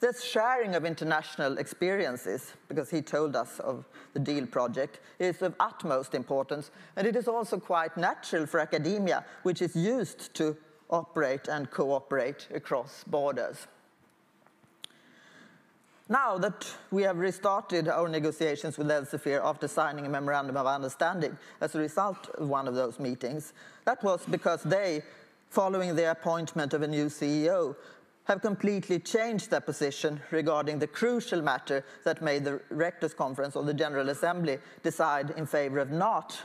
This 0.00 0.24
sharing 0.24 0.74
of 0.74 0.86
international 0.86 1.58
experiences, 1.58 2.54
because 2.68 2.88
he 2.88 3.02
told 3.02 3.36
us 3.36 3.60
of 3.60 3.84
the 4.14 4.18
DEAL 4.18 4.46
project, 4.46 5.00
is 5.18 5.42
of 5.42 5.54
utmost 5.60 6.14
importance, 6.14 6.70
and 6.96 7.06
it 7.06 7.16
is 7.16 7.28
also 7.28 7.60
quite 7.60 7.94
natural 7.98 8.46
for 8.46 8.60
academia, 8.60 9.26
which 9.42 9.60
is 9.60 9.76
used 9.76 10.32
to 10.34 10.56
operate 10.88 11.48
and 11.48 11.70
cooperate 11.70 12.48
across 12.54 13.04
borders. 13.04 13.66
Now 16.08 16.38
that 16.38 16.66
we 16.90 17.02
have 17.02 17.18
restarted 17.18 17.86
our 17.86 18.08
negotiations 18.08 18.78
with 18.78 18.88
Elsevier 18.88 19.44
after 19.44 19.68
signing 19.68 20.06
a 20.06 20.08
memorandum 20.08 20.56
of 20.56 20.66
understanding 20.66 21.36
as 21.60 21.74
a 21.74 21.78
result 21.78 22.30
of 22.30 22.48
one 22.48 22.66
of 22.66 22.74
those 22.74 22.98
meetings, 22.98 23.52
that 23.84 24.02
was 24.02 24.24
because 24.30 24.62
they, 24.62 25.02
following 25.50 25.94
the 25.94 26.10
appointment 26.10 26.72
of 26.72 26.82
a 26.82 26.88
new 26.88 27.06
CEO, 27.06 27.76
have 28.24 28.42
completely 28.42 28.98
changed 28.98 29.50
their 29.50 29.60
position 29.60 30.20
regarding 30.30 30.78
the 30.78 30.86
crucial 30.86 31.42
matter 31.42 31.84
that 32.04 32.22
made 32.22 32.44
the 32.44 32.60
Rectors 32.70 33.14
Conference 33.14 33.56
or 33.56 33.64
the 33.64 33.74
General 33.74 34.08
Assembly 34.10 34.58
decide 34.82 35.30
in 35.36 35.46
favor 35.46 35.78
of 35.78 35.90
not 35.90 36.38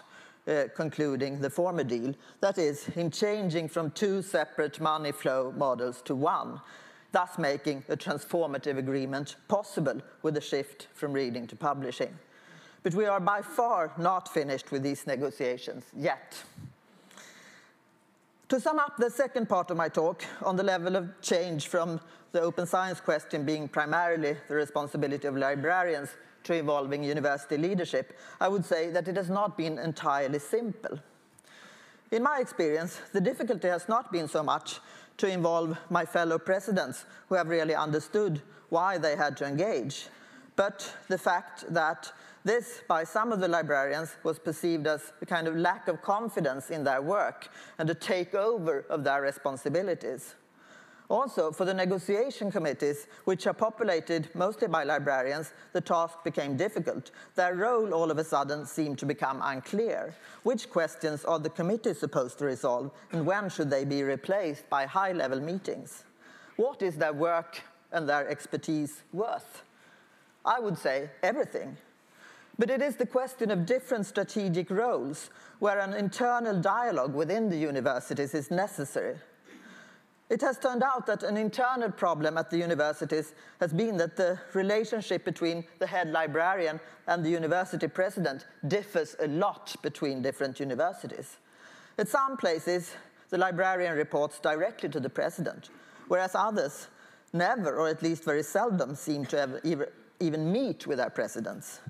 uh, 0.48 0.64
concluding 0.76 1.40
the 1.40 1.50
former 1.50 1.84
deal. 1.84 2.14
That 2.40 2.58
is, 2.58 2.88
in 2.96 3.12
changing 3.12 3.70
from 3.70 3.92
two 3.92 4.22
separate 4.22 4.80
money 4.80 5.12
flow 5.12 5.54
models 5.56 6.02
to 6.04 6.16
one, 6.16 6.62
thus 7.12 7.38
making 7.38 7.84
a 7.90 7.98
transformative 7.98 8.78
agreement 8.78 9.36
possible 9.48 10.02
with 10.22 10.38
a 10.38 10.42
shift 10.42 10.88
from 10.94 11.14
reading 11.14 11.48
to 11.48 11.56
publishing. 11.56 12.18
But 12.84 12.94
we 12.94 13.06
are 13.06 13.20
by 13.20 13.42
far 13.42 13.92
not 13.98 14.32
finished 14.32 14.72
with 14.72 14.84
these 14.84 15.08
negotiations 15.08 15.86
yet. 15.96 16.44
To 18.50 18.60
sum 18.60 18.78
up 18.78 18.98
the 18.98 19.10
second 19.10 19.50
part 19.50 19.72
of 19.72 19.78
my 19.78 19.90
talk 19.90 20.24
on 20.44 20.56
the 20.56 20.62
level 20.62 20.96
of 20.96 21.20
change 21.20 21.68
from 21.68 22.00
the 22.32 22.42
open 22.42 22.68
science 22.68 23.02
question 23.02 23.44
being 23.44 23.68
primarily 23.68 24.38
the 24.48 24.54
responsibility 24.54 25.28
of 25.28 25.36
librarians 25.36 26.10
to 26.44 26.54
involving 26.54 27.04
university 27.04 27.58
leadership, 27.58 28.16
I 28.40 28.48
would 28.48 28.64
say 28.64 28.92
that 28.92 29.08
it 29.08 29.16
has 29.16 29.32
not 29.32 29.58
been 29.58 29.80
entirely 29.80 30.38
simple. 30.38 31.00
In 32.12 32.22
my 32.22 32.38
experience, 32.40 33.02
the 33.14 33.22
difficulty 33.22 33.68
has 33.68 33.90
not 33.90 34.12
been 34.12 34.28
so 34.28 34.44
much 34.44 34.80
to 35.18 35.28
involve 35.28 35.76
my 35.90 36.06
fellow 36.06 36.38
presidents 36.38 37.06
who 37.30 37.36
have 37.36 37.48
really 37.48 37.74
understood 37.74 38.44
why 38.70 39.00
they 39.00 39.16
had 39.16 39.36
to 39.38 39.46
engage, 39.46 40.06
but 40.56 40.96
the 41.08 41.18
fact 41.18 41.66
that 41.74 42.12
this, 42.46 42.82
by 42.88 43.04
some 43.04 43.34
of 43.34 43.42
the 43.42 43.48
librarians, 43.48 44.16
was 44.24 44.40
perceived 44.40 44.88
as 44.88 45.12
a 45.22 45.26
kind 45.26 45.48
of 45.48 45.58
lack 45.58 45.88
of 45.88 46.02
confidence 46.02 46.70
in 46.70 46.84
their 46.84 47.02
work 47.02 47.50
and 47.80 47.90
a 47.90 47.96
takeover 47.96 48.88
of 48.88 49.04
their 49.04 49.22
responsibilities. 49.22 50.36
Also, 51.10 51.52
for 51.52 51.66
the 51.66 51.74
negotiation 51.74 52.52
committees, 52.52 53.08
which 53.26 53.46
are 53.46 53.54
populated 53.54 54.28
mostly 54.34 54.68
by 54.68 54.84
librarians, 54.84 55.54
the 55.74 55.82
task 55.82 56.24
became 56.24 56.56
difficult. 56.56 57.12
Their 57.36 57.56
role 57.56 57.94
all 57.94 58.10
of 58.10 58.18
a 58.18 58.24
sudden 58.24 58.66
seemed 58.66 58.98
to 59.00 59.06
become 59.06 59.42
unclear. 59.44 60.16
Which 60.44 60.70
questions 60.70 61.26
are 61.26 61.40
the 61.40 61.50
committees 61.50 62.00
supposed 62.00 62.40
to 62.40 62.46
resolve, 62.46 62.92
and 63.12 63.26
when 63.26 63.50
should 63.50 63.70
they 63.70 63.86
be 63.86 64.02
replaced 64.04 64.70
by 64.70 64.86
high-level 64.86 65.42
meetings? 65.42 66.06
What 66.58 66.82
is 66.82 66.96
their 66.96 67.14
work 67.14 67.62
and 67.92 68.08
their 68.08 68.28
expertise 68.28 69.02
worth? 69.14 69.64
I 70.44 70.60
would 70.60 70.78
say 70.78 71.10
everything. 71.22 71.78
But 72.58 72.70
it 72.70 72.82
is 72.82 72.96
the 72.96 73.06
question 73.06 73.52
of 73.52 73.66
different 73.66 74.06
strategic 74.06 74.70
roles 74.70 75.30
where 75.60 75.80
an 75.80 75.94
internal 75.94 76.60
dialogue 76.60 77.14
within 77.14 77.50
the 77.50 77.58
universities 77.58 78.34
is 78.34 78.50
necessary. 78.50 79.18
It 80.30 80.42
has 80.42 80.58
turned 80.58 80.82
out 80.82 81.06
that 81.06 81.22
an 81.22 81.38
internal 81.38 81.92
problem 81.92 82.38
at 82.38 82.50
the 82.50 82.58
universities 82.58 83.34
has 83.60 83.72
been 83.72 83.98
that 83.98 84.16
the 84.16 84.40
relationship 84.54 85.24
between 85.24 85.66
the 85.80 85.86
head 85.86 86.10
librarian 86.10 86.80
and 87.08 87.24
the 87.24 87.30
university 87.30 87.88
president 87.88 88.48
differs 88.68 89.16
a 89.20 89.28
lot 89.28 89.76
between 89.84 90.24
different 90.24 90.60
universities. 90.60 91.38
At 91.98 92.08
some 92.08 92.38
places, 92.38 92.96
the 93.30 93.38
librarian 93.38 93.96
reports 93.96 94.40
directly 94.40 94.90
to 94.90 95.00
the 95.00 95.10
president, 95.10 95.70
whereas 96.08 96.34
others 96.34 96.88
never, 97.32 97.78
or 97.78 97.88
at 97.88 98.02
least 98.02 98.24
very 98.24 98.44
seldom, 98.44 98.96
seem 98.96 99.26
to 99.26 99.62
even 100.20 100.52
meet 100.52 100.88
with 100.88 100.98
their 100.98 101.10
presidents. 101.12 101.82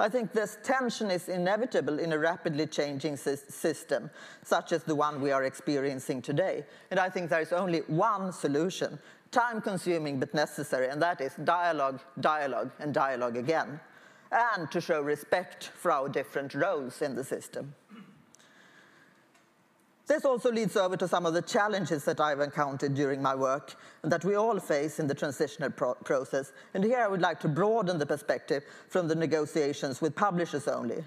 I 0.00 0.08
think 0.08 0.32
this 0.32 0.56
tension 0.62 1.10
is 1.10 1.28
inevitable 1.28 1.98
in 1.98 2.14
a 2.14 2.18
rapidly 2.18 2.66
changing 2.66 3.18
system, 3.18 4.10
such 4.42 4.72
as 4.72 4.82
the 4.82 4.94
one 4.94 5.20
we 5.20 5.30
are 5.30 5.44
experiencing 5.44 6.22
today. 6.22 6.64
And 6.90 6.98
I 6.98 7.10
think 7.10 7.28
there 7.28 7.42
is 7.42 7.52
only 7.52 7.80
one 7.80 8.32
solution 8.32 8.98
time 9.30 9.60
consuming 9.60 10.18
but 10.18 10.32
necessary, 10.32 10.88
and 10.88 11.00
that 11.02 11.20
is 11.20 11.34
dialogue, 11.44 12.00
dialogue, 12.18 12.70
and 12.80 12.94
dialogue 12.94 13.36
again, 13.36 13.78
and 14.32 14.70
to 14.72 14.80
show 14.80 15.02
respect 15.02 15.70
for 15.76 15.92
our 15.92 16.08
different 16.08 16.54
roles 16.54 17.02
in 17.02 17.14
the 17.14 17.22
system. 17.22 17.74
This 20.10 20.24
also 20.24 20.50
leads 20.50 20.76
over 20.76 20.96
to 20.96 21.06
some 21.06 21.24
of 21.24 21.34
the 21.34 21.42
challenges 21.42 22.04
that 22.06 22.18
I've 22.18 22.40
encountered 22.40 22.94
during 22.94 23.22
my 23.22 23.32
work 23.32 23.76
and 24.02 24.10
that 24.10 24.24
we 24.24 24.34
all 24.34 24.58
face 24.58 24.98
in 24.98 25.06
the 25.06 25.14
transitional 25.14 25.70
pro 25.70 25.94
process. 25.94 26.50
And 26.74 26.82
here 26.82 26.98
I 26.98 27.06
would 27.06 27.20
like 27.20 27.38
to 27.42 27.48
broaden 27.48 27.96
the 27.96 28.06
perspective 28.06 28.64
from 28.88 29.06
the 29.06 29.14
negotiations 29.14 30.00
with 30.00 30.16
publishers 30.16 30.66
only. 30.66 31.04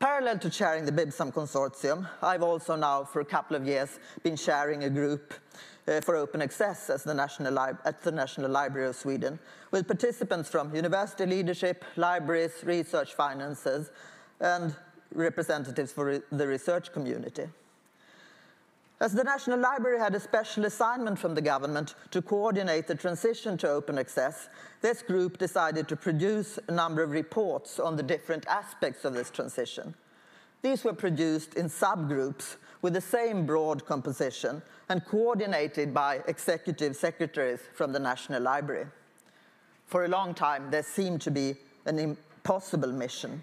Parallel 0.00 0.40
to 0.40 0.50
chairing 0.50 0.84
the 0.84 0.90
BIBSAM 0.90 1.32
consortium, 1.32 2.08
I've 2.20 2.42
also 2.42 2.74
now 2.74 3.04
for 3.04 3.20
a 3.20 3.24
couple 3.24 3.54
of 3.54 3.64
years 3.64 4.00
been 4.24 4.36
chairing 4.36 4.82
a 4.82 4.90
group 4.90 5.32
uh, 5.86 6.00
for 6.00 6.16
open 6.16 6.42
access 6.42 6.88
the 6.88 7.78
at 7.84 8.02
the 8.02 8.10
National 8.10 8.50
Library 8.50 8.88
of 8.88 8.96
Sweden 8.96 9.38
with 9.70 9.86
participants 9.86 10.48
from 10.48 10.74
university 10.74 11.26
leadership, 11.26 11.84
libraries, 11.94 12.64
research 12.64 13.14
finances, 13.14 13.92
and 14.40 14.74
representatives 15.14 15.92
for 15.92 16.06
re 16.06 16.20
the 16.32 16.48
research 16.48 16.92
community. 16.92 17.48
As 18.98 19.12
the 19.12 19.24
National 19.24 19.58
Library 19.58 19.98
had 19.98 20.14
a 20.14 20.20
special 20.20 20.64
assignment 20.64 21.18
from 21.18 21.34
the 21.34 21.42
government 21.42 21.96
to 22.12 22.22
coordinate 22.22 22.86
the 22.86 22.94
transition 22.94 23.58
to 23.58 23.68
open 23.68 23.98
access, 23.98 24.48
this 24.80 25.02
group 25.02 25.36
decided 25.36 25.86
to 25.88 25.96
produce 25.96 26.58
a 26.68 26.72
number 26.72 27.02
of 27.02 27.10
reports 27.10 27.78
on 27.78 27.96
the 27.96 28.02
different 28.02 28.46
aspects 28.46 29.04
of 29.04 29.12
this 29.12 29.30
transition. 29.30 29.94
These 30.62 30.82
were 30.82 30.94
produced 30.94 31.54
in 31.54 31.66
subgroups 31.66 32.56
with 32.80 32.94
the 32.94 33.00
same 33.02 33.44
broad 33.44 33.84
composition 33.84 34.62
and 34.88 35.04
coordinated 35.04 35.92
by 35.92 36.22
executive 36.26 36.96
secretaries 36.96 37.60
from 37.74 37.92
the 37.92 37.98
National 37.98 38.40
Library. 38.40 38.86
For 39.84 40.06
a 40.06 40.08
long 40.08 40.32
time, 40.32 40.70
there 40.70 40.82
seemed 40.82 41.20
to 41.22 41.30
be 41.30 41.56
an 41.84 41.98
impossible 41.98 42.92
mission. 42.92 43.42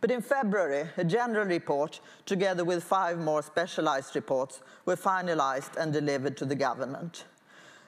But 0.00 0.10
in 0.10 0.22
February, 0.22 0.88
a 0.96 1.04
general 1.04 1.46
report, 1.46 2.00
together 2.24 2.64
with 2.64 2.84
five 2.84 3.18
more 3.18 3.42
specialized 3.42 4.14
reports, 4.14 4.60
were 4.84 4.96
finalized 4.96 5.76
and 5.76 5.92
delivered 5.92 6.36
to 6.36 6.44
the 6.44 6.54
government. 6.54 7.24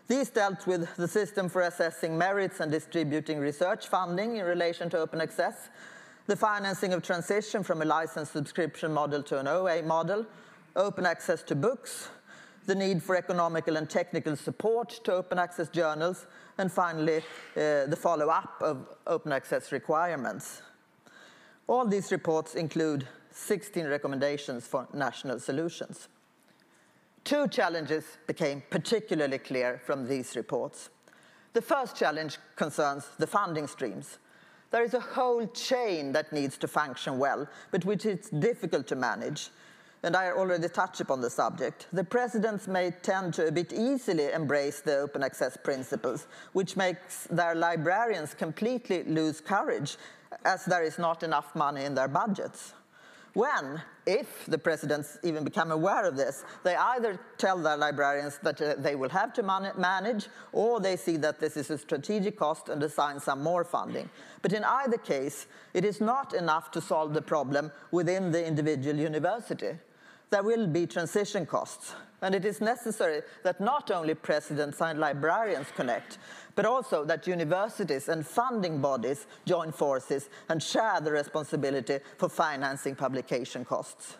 These 0.08 0.30
dealt 0.30 0.66
with 0.66 0.96
the 0.96 1.06
system 1.06 1.48
for 1.48 1.62
assessing 1.62 2.18
merits 2.18 2.58
and 2.58 2.72
distributing 2.72 3.38
research 3.38 3.86
funding 3.86 4.38
in 4.38 4.44
relation 4.44 4.90
to 4.90 4.98
open 4.98 5.20
access, 5.20 5.68
the 6.26 6.34
financing 6.34 6.92
of 6.92 7.02
transition 7.02 7.62
from 7.62 7.80
a 7.80 7.84
licensed 7.84 8.32
subscription 8.32 8.92
model 8.92 9.22
to 9.22 9.38
an 9.38 9.46
OA 9.46 9.82
model, 9.82 10.26
open 10.74 11.06
access 11.06 11.44
to 11.44 11.54
books, 11.54 12.08
the 12.66 12.74
need 12.74 13.02
for 13.02 13.14
economical 13.14 13.76
and 13.76 13.88
technical 13.88 14.34
support 14.34 15.00
to 15.04 15.12
open 15.12 15.38
access 15.38 15.68
journals, 15.68 16.26
and 16.58 16.72
finally, 16.72 17.18
uh, 17.18 17.86
the 17.86 17.96
follow-up 17.96 18.60
of 18.60 18.88
open 19.06 19.30
access 19.30 19.70
requirements. 19.70 20.62
All 21.70 21.86
these 21.86 22.10
reports 22.10 22.56
include 22.56 23.06
16 23.30 23.86
recommendations 23.86 24.66
for 24.66 24.88
national 24.92 25.38
solutions. 25.38 26.08
Two 27.22 27.46
challenges 27.46 28.18
became 28.26 28.64
particularly 28.70 29.38
clear 29.38 29.80
from 29.86 30.08
these 30.08 30.34
reports. 30.34 30.90
The 31.52 31.62
first 31.62 31.94
challenge 31.94 32.38
concerns 32.56 33.06
the 33.20 33.26
funding 33.28 33.68
streams. 33.68 34.18
There 34.72 34.82
is 34.82 34.94
a 34.94 35.00
whole 35.00 35.46
chain 35.46 36.10
that 36.10 36.32
needs 36.32 36.58
to 36.58 36.66
function 36.66 37.20
well, 37.20 37.46
but 37.70 37.84
which 37.84 38.04
is 38.04 38.30
difficult 38.30 38.88
to 38.88 38.96
manage. 38.96 39.50
And 40.02 40.16
I 40.16 40.32
already 40.32 40.68
touched 40.68 41.00
upon 41.00 41.20
the 41.20 41.30
subject. 41.30 41.86
The 41.92 42.02
presidents 42.02 42.66
may 42.66 42.90
tend 42.90 43.34
to 43.34 43.46
a 43.46 43.52
bit 43.52 43.72
easily 43.72 44.32
embrace 44.32 44.80
the 44.80 44.96
open 44.96 45.22
access 45.22 45.56
principles, 45.56 46.26
which 46.52 46.76
makes 46.76 47.28
their 47.28 47.54
librarians 47.54 48.34
completely 48.34 49.04
lose 49.04 49.40
courage 49.40 49.98
as 50.44 50.64
there 50.64 50.82
is 50.82 50.98
not 50.98 51.22
enough 51.22 51.54
money 51.54 51.84
in 51.84 51.94
their 51.94 52.08
budgets. 52.08 52.74
When, 53.32 53.80
if 54.06 54.44
the 54.46 54.58
presidents 54.58 55.16
even 55.22 55.44
become 55.44 55.70
aware 55.70 56.04
of 56.04 56.16
this, 56.16 56.44
they 56.64 56.74
either 56.74 57.18
tell 57.38 57.58
their 57.58 57.76
librarians 57.76 58.38
that 58.42 58.60
uh, 58.60 58.74
they 58.76 58.96
will 58.96 59.08
have 59.10 59.32
to 59.34 59.42
man 59.44 59.70
manage, 59.78 60.26
or 60.52 60.80
they 60.80 60.96
see 60.96 61.16
that 61.18 61.38
this 61.38 61.56
is 61.56 61.70
a 61.70 61.78
strategic 61.78 62.36
cost 62.36 62.68
and 62.68 62.82
assign 62.82 63.20
some 63.20 63.40
more 63.40 63.62
funding. 63.62 64.10
But 64.42 64.52
in 64.52 64.64
either 64.64 64.98
case, 64.98 65.46
it 65.74 65.84
is 65.84 66.00
not 66.00 66.34
enough 66.34 66.72
to 66.72 66.80
solve 66.80 67.14
the 67.14 67.22
problem 67.22 67.70
within 67.92 68.32
the 68.32 68.44
individual 68.44 68.96
university. 68.96 69.78
There 70.30 70.42
will 70.42 70.66
be 70.66 70.86
transition 70.86 71.46
costs, 71.46 71.94
and 72.22 72.34
it 72.34 72.44
is 72.44 72.60
necessary 72.60 73.22
that 73.42 73.60
not 73.60 73.90
only 73.90 74.14
presidents 74.14 74.80
and 74.80 74.98
librarians 74.98 75.68
connect, 75.74 76.18
but 76.54 76.66
also 76.66 77.04
that 77.04 77.26
universities 77.26 78.08
and 78.08 78.26
funding 78.26 78.80
bodies 78.80 79.26
join 79.46 79.72
forces 79.72 80.28
and 80.48 80.62
share 80.62 81.00
the 81.00 81.10
responsibility 81.10 81.98
for 82.18 82.28
financing 82.28 82.94
publication 82.94 83.64
costs. 83.64 84.16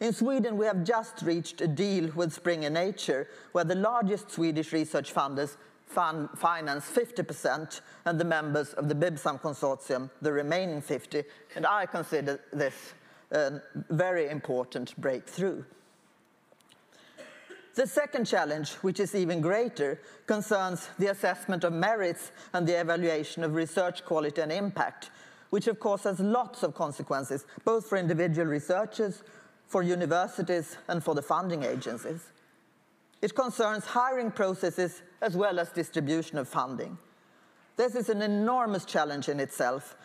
In 0.00 0.12
Sweden, 0.12 0.56
we 0.56 0.66
have 0.66 0.84
just 0.84 1.22
reached 1.22 1.60
a 1.60 1.68
deal 1.68 2.10
with 2.16 2.32
Springer 2.32 2.70
Nature, 2.70 3.28
where 3.52 3.64
the 3.64 3.76
largest 3.76 4.30
Swedish 4.30 4.72
research 4.72 5.14
funders 5.14 5.56
fund, 5.86 6.28
finance 6.36 6.90
50% 6.90 7.80
and 8.06 8.18
the 8.18 8.24
members 8.24 8.72
of 8.74 8.88
the 8.88 8.94
BIBSAM 8.94 9.40
consortium 9.40 10.10
the 10.20 10.32
remaining 10.32 10.80
50, 10.80 11.22
and 11.54 11.66
I 11.66 11.86
consider 11.86 12.40
this 12.52 12.94
a 13.30 13.60
very 13.90 14.28
important 14.28 15.00
breakthrough. 15.00 15.62
The 17.74 17.86
second 17.86 18.26
challenge, 18.26 18.72
which 18.82 19.00
is 19.00 19.14
even 19.14 19.40
greater, 19.40 19.98
concerns 20.26 20.90
the 20.98 21.06
assessment 21.06 21.64
of 21.64 21.72
merits 21.72 22.30
and 22.52 22.66
the 22.66 22.78
evaluation 22.78 23.42
of 23.42 23.54
research 23.54 24.04
quality 24.04 24.42
and 24.42 24.52
impact, 24.52 25.10
which 25.48 25.66
of 25.68 25.80
course 25.80 26.02
has 26.02 26.20
lots 26.20 26.62
of 26.62 26.74
consequences, 26.74 27.46
both 27.64 27.86
for 27.86 27.96
individual 27.96 28.46
researchers, 28.46 29.22
for 29.66 29.82
universities, 29.82 30.76
and 30.88 31.02
for 31.02 31.14
the 31.14 31.22
funding 31.22 31.62
agencies. 31.62 32.20
It 33.22 33.34
concerns 33.34 33.86
hiring 33.86 34.30
processes 34.30 35.00
as 35.22 35.34
well 35.34 35.58
as 35.58 35.70
distribution 35.70 36.36
of 36.36 36.48
funding. 36.48 36.98
This 37.76 37.94
is 37.94 38.10
an 38.10 38.20
enormous 38.20 38.84
challenge 38.84 39.30
in 39.30 39.40
itself, 39.40 39.96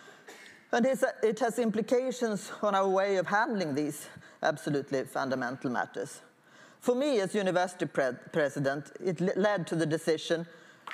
and 0.71 0.85
it 0.85 1.39
has 1.39 1.59
implications 1.59 2.49
on 2.61 2.75
our 2.75 2.87
way 2.87 3.17
of 3.17 3.27
handling 3.27 3.75
these 3.75 4.07
absolutely 4.41 5.03
fundamental 5.03 5.69
matters. 5.69 6.21
For 6.87 6.95
me, 6.95 7.19
as 7.19 7.35
university 7.35 7.85
pre 7.85 8.11
president, 8.31 8.93
it 9.03 9.19
led 9.37 9.67
to 9.67 9.75
the 9.75 9.85
decision 9.85 10.47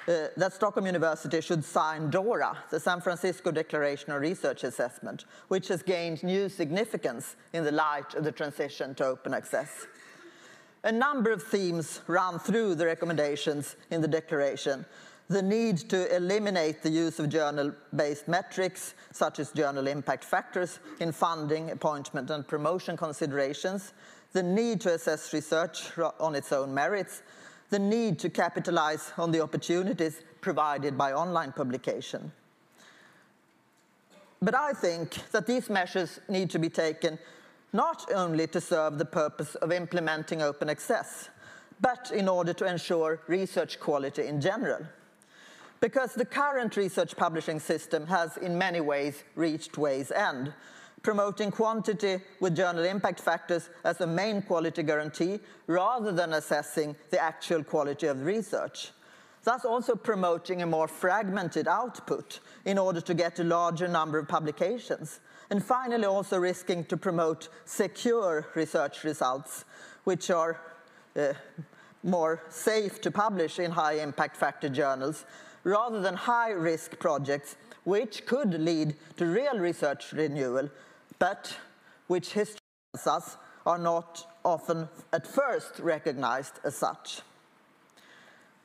uh, 0.07 0.29
that 0.35 0.53
Stockholm 0.53 0.87
University 0.87 1.39
should 1.39 1.63
sign 1.63 2.09
DORA, 2.09 2.57
the 2.71 2.79
San 2.79 2.99
Francisco 2.99 3.51
Declaration 3.51 4.11
on 4.11 4.19
Research 4.19 4.63
Assessment, 4.63 5.25
which 5.49 5.67
has 5.67 5.83
gained 5.83 6.23
new 6.23 6.49
significance 6.49 7.35
in 7.53 7.63
the 7.63 7.71
light 7.71 8.15
of 8.15 8.23
the 8.23 8.31
transition 8.31 8.95
to 8.95 9.05
open 9.05 9.35
access. 9.35 9.85
A 10.83 10.91
number 10.91 11.31
of 11.31 11.43
themes 11.43 12.01
run 12.07 12.39
through 12.39 12.73
the 12.73 12.87
recommendations 12.87 13.75
in 13.91 14.01
the 14.01 14.07
declaration. 14.07 14.87
The 15.27 15.43
need 15.43 15.77
to 15.91 16.15
eliminate 16.15 16.81
the 16.81 16.89
use 16.89 17.19
of 17.19 17.29
journal-based 17.29 18.27
metrics, 18.27 18.95
such 19.11 19.37
as 19.37 19.51
journal 19.51 19.85
impact 19.85 20.23
factors, 20.23 20.79
in 20.99 21.11
funding, 21.11 21.69
appointment, 21.69 22.31
and 22.31 22.47
promotion 22.47 22.97
considerations, 22.97 23.93
the 24.33 24.43
need 24.43 24.81
to 24.81 24.93
assess 24.93 25.31
research 25.31 25.91
on 26.19 26.35
its 26.35 26.51
own 26.51 26.73
merits, 26.73 27.21
the 27.69 27.79
need 27.79 28.19
to 28.19 28.29
capitalize 28.29 29.11
on 29.17 29.31
the 29.31 29.41
opportunities 29.41 30.21
provided 30.41 30.97
by 30.97 31.13
online 31.13 31.51
publication. 31.51 32.31
But 34.41 34.55
I 34.55 34.73
think 34.73 35.31
that 35.31 35.47
these 35.47 35.69
measures 35.69 36.19
need 36.27 36.49
to 36.49 36.59
be 36.59 36.69
taken 36.69 37.17
not 37.71 38.11
only 38.13 38.45
to 38.47 38.59
serve 38.59 38.97
the 38.97 39.05
purpose 39.05 39.55
of 39.55 39.71
implementing 39.71 40.41
open 40.41 40.69
access, 40.69 41.29
but 41.79 42.11
in 42.11 42.27
order 42.27 42.53
to 42.53 42.65
ensure 42.65 43.21
research 43.27 43.79
quality 43.79 44.27
in 44.27 44.41
general. 44.41 44.85
Because 45.79 46.13
the 46.13 46.25
current 46.25 46.77
research 46.77 47.15
publishing 47.15 47.59
system 47.59 48.07
has 48.07 48.37
in 48.37 48.57
many 48.57 48.79
ways 48.79 49.23
reached 49.35 49.77
way's 49.77 50.11
end, 50.11 50.53
promoting 51.03 51.51
quantity 51.51 52.19
with 52.39 52.55
journal 52.55 52.85
impact 52.85 53.19
factors 53.19 53.69
as 53.83 53.99
a 53.99 54.07
main 54.07 54.41
quality 54.41 54.81
guarantee 54.81 55.39
rather 55.67 56.13
than 56.13 56.33
assessing 56.33 56.95
the 57.11 57.21
actual 57.21 57.61
quality 57.61 58.07
of 58.07 58.25
research. 58.25 58.91
Thus 59.43 59.65
also 59.65 59.95
promoting 59.95 60.61
a 60.61 60.65
more 60.65 60.87
fragmented 60.87 61.67
output 61.67 62.39
in 62.63 62.77
order 62.77 63.01
to 63.01 63.13
get 63.13 63.39
a 63.39 63.43
larger 63.43 63.89
number 63.89 64.17
of 64.17 64.29
publications. 64.29 65.19
And 65.49 65.63
finally 65.63 66.05
also 66.05 66.39
risking 66.39 66.85
to 66.85 66.95
promote 66.95 67.49
secure 67.65 68.47
research 68.55 69.03
results, 69.03 69.65
which 70.05 70.31
are 70.31 70.61
uh, 71.17 71.33
more 72.01 72.41
safe 72.47 73.01
to 73.01 73.11
publish 73.11 73.59
in 73.59 73.71
high 73.71 73.99
impact 73.99 74.37
factor 74.37 74.69
journals, 74.69 75.25
rather 75.65 76.01
than 76.01 76.15
high 76.15 76.51
risk 76.51 76.97
projects 76.99 77.57
which 77.83 78.25
could 78.25 78.53
lead 78.53 78.95
to 79.17 79.25
real 79.25 79.59
research 79.59 80.13
renewal 80.13 80.69
but 81.23 81.57
which 82.07 82.33
history 82.33 82.59
tells 82.93 83.07
us 83.07 83.37
are 83.65 83.77
not 83.77 84.27
often 84.43 84.89
at 85.13 85.25
first 85.25 85.79
recognized 85.79 86.59
as 86.65 86.75
such. 86.75 87.21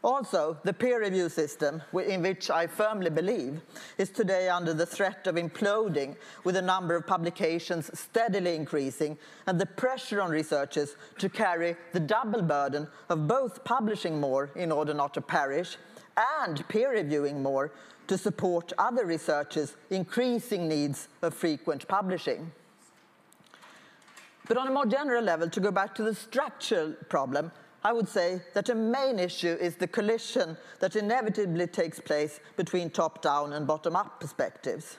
Also, 0.02 0.56
the 0.64 0.72
peer 0.72 1.00
review 1.00 1.28
system, 1.28 1.80
in 2.04 2.20
which 2.20 2.50
I 2.50 2.66
firmly 2.66 3.10
believe, 3.10 3.60
is 3.96 4.10
today 4.10 4.48
under 4.48 4.74
the 4.74 4.86
threat 4.86 5.28
of 5.28 5.36
imploding 5.36 6.16
with 6.42 6.56
the 6.56 6.62
number 6.62 6.96
of 6.96 7.06
publications 7.06 7.96
steadily 7.96 8.56
increasing 8.56 9.16
and 9.46 9.60
the 9.60 9.66
pressure 9.66 10.20
on 10.20 10.32
researchers 10.32 10.96
to 11.18 11.28
carry 11.28 11.76
the 11.92 12.00
double 12.00 12.42
burden 12.42 12.88
of 13.08 13.28
both 13.28 13.62
publishing 13.62 14.18
more 14.18 14.50
in 14.56 14.72
order 14.72 14.94
not 14.94 15.14
to 15.14 15.20
perish 15.20 15.76
and 16.40 16.66
peer 16.68 16.92
reviewing 16.92 17.42
more 17.42 17.70
to 18.08 18.18
support 18.18 18.72
other 18.78 19.04
researchers' 19.04 19.76
increasing 19.90 20.68
needs 20.68 21.08
of 21.22 21.34
frequent 21.34 21.86
publishing. 21.88 22.50
But 24.48 24.56
on 24.56 24.66
a 24.66 24.72
more 24.72 24.86
general 24.86 25.22
level, 25.22 25.50
to 25.50 25.60
go 25.60 25.70
back 25.70 25.94
to 25.96 26.02
the 26.02 26.14
structural 26.14 26.94
problem, 27.10 27.52
I 27.84 27.92
would 27.92 28.08
say 28.08 28.40
that 28.54 28.70
a 28.70 28.74
main 28.74 29.18
issue 29.18 29.56
is 29.60 29.76
the 29.76 29.86
collision 29.86 30.56
that 30.80 30.96
inevitably 30.96 31.66
takes 31.66 32.00
place 32.00 32.40
between 32.56 32.90
top-down 32.90 33.52
and 33.52 33.66
bottom-up 33.66 34.20
perspectives. 34.20 34.96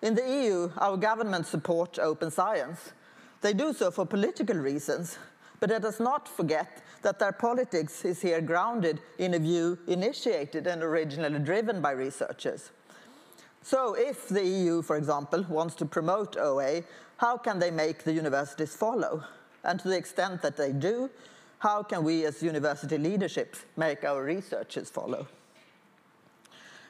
In 0.00 0.14
the 0.14 0.26
EU, 0.26 0.70
our 0.78 0.96
governments 0.96 1.50
support 1.50 1.98
open 1.98 2.30
science. 2.30 2.92
They 3.40 3.52
do 3.52 3.72
so 3.72 3.90
for 3.90 4.06
political 4.06 4.56
reasons, 4.56 5.18
but 5.60 5.70
let 5.70 5.84
us 5.84 6.00
not 6.00 6.26
forget 6.26 6.82
that 7.02 7.18
their 7.18 7.32
politics 7.32 8.04
is 8.04 8.22
here 8.22 8.40
grounded 8.40 9.00
in 9.18 9.34
a 9.34 9.38
view 9.38 9.78
initiated 9.86 10.66
and 10.66 10.82
originally 10.82 11.38
driven 11.38 11.80
by 11.80 11.90
researchers. 11.90 12.70
So 13.62 13.94
if 13.94 14.28
the 14.28 14.44
EU, 14.44 14.82
for 14.82 14.96
example, 14.96 15.44
wants 15.48 15.74
to 15.76 15.84
promote 15.84 16.36
OA, 16.36 16.82
how 17.18 17.36
can 17.36 17.58
they 17.58 17.70
make 17.70 18.02
the 18.02 18.12
universities 18.12 18.74
follow? 18.74 19.24
And 19.62 19.78
to 19.80 19.88
the 19.88 19.96
extent 19.96 20.42
that 20.42 20.56
they 20.56 20.72
do, 20.72 21.10
how 21.58 21.84
can 21.84 22.02
we 22.02 22.24
as 22.24 22.42
university 22.42 22.98
leaderships 22.98 23.64
make 23.76 24.02
our 24.04 24.24
researchers 24.24 24.90
follow? 24.90 25.28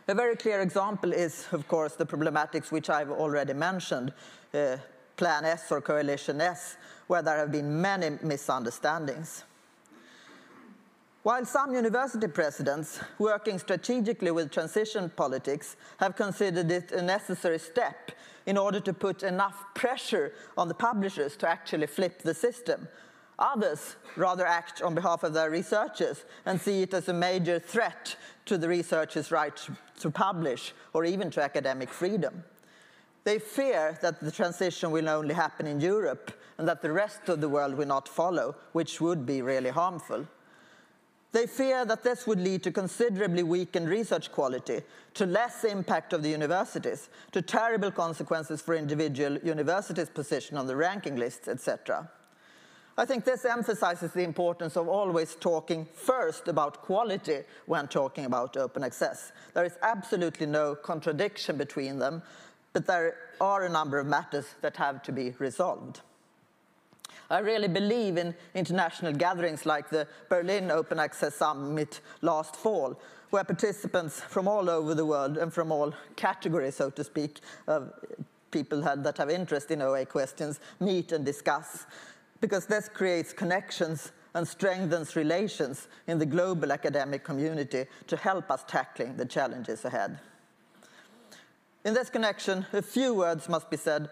A 0.09 0.15
very 0.15 0.35
clear 0.35 0.61
example 0.63 1.13
is, 1.13 1.47
of 1.53 1.69
course, 1.69 1.95
the 1.95 2.07
problematics 2.07 2.73
which 2.73 2.89
I've 2.89 3.11
already 3.11 3.53
mentioned, 3.53 4.13
uh, 4.55 4.79
Plan 5.17 5.45
S 5.45 5.71
or 5.71 5.81
Coalition 5.81 6.41
S, 6.41 6.77
where 7.07 7.23
there 7.23 7.37
have 7.37 7.53
been 7.53 7.81
many 7.81 8.19
misunderstandings. 8.23 9.45
While 11.23 11.45
some 11.45 11.75
university 11.75 12.27
presidents 12.27 12.99
working 13.19 13.59
strategically 13.59 14.33
with 14.33 14.51
transition 14.51 15.11
politics 15.15 15.77
have 15.99 16.17
considered 16.17 16.71
it 16.71 16.91
a 16.91 17.01
necessary 17.01 17.61
step 17.61 18.11
in 18.45 18.59
order 18.59 18.81
to 18.81 18.93
put 18.93 19.23
enough 19.23 19.65
pressure 19.75 20.33
on 20.59 20.67
the 20.67 20.75
publishers 20.75 21.37
to 21.37 21.49
actually 21.49 21.87
flip 21.87 22.23
the 22.23 22.35
system, 22.35 22.89
Others 23.43 23.97
rather 24.17 24.47
act 24.47 24.83
on 24.83 24.95
behalf 24.95 25.25
of 25.25 25.35
their 25.35 25.51
researchers 25.51 26.25
and 26.47 26.61
see 26.61 26.83
it 26.83 26.95
as 26.95 27.09
a 27.09 27.13
major 27.13 27.59
threat 27.59 28.17
to 28.45 28.57
the 28.57 28.69
researchers' 28.69 29.33
right 29.33 29.69
to 29.99 30.11
publish 30.11 30.73
or 30.93 31.05
even 31.05 31.29
to 31.33 31.43
academic 31.43 31.89
freedom. 31.89 32.45
They 33.25 33.41
fear 33.41 33.99
that 34.01 34.21
the 34.21 34.31
transition 34.31 34.93
will 34.93 35.09
only 35.09 35.35
happen 35.35 35.67
in 35.67 35.81
Europe 35.81 36.33
and 36.59 36.69
that 36.69 36.83
the 36.83 36.93
rest 36.93 37.29
of 37.29 37.41
the 37.41 37.49
world 37.49 37.75
will 37.75 37.87
not 37.87 38.09
follow, 38.09 38.55
which 38.73 39.01
would 39.01 39.25
be 39.25 39.43
really 39.43 39.71
harmful. 39.71 40.27
They 41.33 41.47
fear 41.47 41.87
that 41.87 42.03
this 42.03 42.27
would 42.27 42.39
lead 42.39 42.63
to 42.65 42.71
considerably 42.71 43.43
weakened 43.43 43.89
research 43.89 44.31
quality, 44.31 44.83
to 45.15 45.25
less 45.25 45.65
impact 45.65 46.13
of 46.13 46.23
the 46.23 46.29
universities, 46.29 47.09
to 47.33 47.41
terrible 47.41 47.91
consequences 47.91 48.61
for 48.61 48.75
individual 48.75 49.39
universities' 49.39 50.11
position 50.11 50.59
on 50.59 50.67
the 50.67 50.77
ranking 50.77 51.17
lists, 51.17 51.49
etc. 51.49 52.11
I 52.99 53.07
think 53.07 53.25
this 53.25 53.47
emphasizes 53.47 54.13
the 54.13 54.23
importance 54.23 54.77
of 54.77 54.89
always 54.89 55.35
talking 55.35 55.89
first 55.95 56.49
about 56.49 56.83
quality 56.83 57.41
when 57.65 57.89
talking 57.89 58.27
about 58.27 58.59
open 58.59 58.85
access. 58.85 59.33
There 59.55 59.65
is 59.65 59.79
absolutely 59.81 60.45
no 60.45 60.75
contradiction 60.75 61.57
between 61.57 61.99
them, 61.99 62.23
but 62.75 62.87
there 62.87 63.17
are 63.41 63.65
a 63.65 63.71
number 63.71 63.99
of 63.99 64.07
matters 64.07 64.47
that 64.61 64.77
have 64.77 65.03
to 65.05 65.13
be 65.13 65.35
resolved. 65.39 66.03
I 67.31 67.39
really 67.39 67.69
believe 67.69 68.17
in 68.17 68.35
international 68.55 69.13
gatherings 69.13 69.65
like 69.65 69.89
the 69.89 70.07
Berlin 70.29 70.71
Open 70.71 70.99
Access 70.99 71.35
Summit 71.35 72.01
last 72.21 72.57
fall, 72.57 73.01
where 73.31 73.45
participants 73.45 74.21
from 74.21 74.47
all 74.47 74.69
over 74.69 74.95
the 74.95 75.07
world 75.07 75.39
and 75.39 75.53
from 75.53 75.73
all 75.73 75.95
categories, 76.17 76.77
so 76.77 76.91
to 76.91 77.05
speak, 77.05 77.41
of 77.67 77.93
people 78.51 78.83
that 78.83 79.17
have 79.17 79.31
interest 79.31 79.71
in 79.71 79.81
OA 79.81 80.05
questions 80.05 80.61
meet 80.79 81.13
and 81.13 81.25
discuss 81.25 81.87
because 82.43 82.67
this 82.67 82.89
creates 82.89 83.33
connections 83.33 84.13
and 84.35 84.47
strengthens 84.47 85.17
relations 85.17 85.89
in 86.07 86.19
the 86.19 86.27
global 86.27 86.73
academic 86.73 87.25
community 87.25 87.87
to 88.07 88.17
help 88.17 88.51
us 88.51 88.65
tackling 88.67 89.17
the 89.17 89.25
challenges 89.25 89.85
ahead. 89.85 90.19
In 91.85 91.95
this 91.95 92.11
connection, 92.11 92.67
a 92.73 92.83
few 92.83 93.15
words 93.15 93.49
must 93.49 93.71
be 93.71 93.77
said 93.77 94.09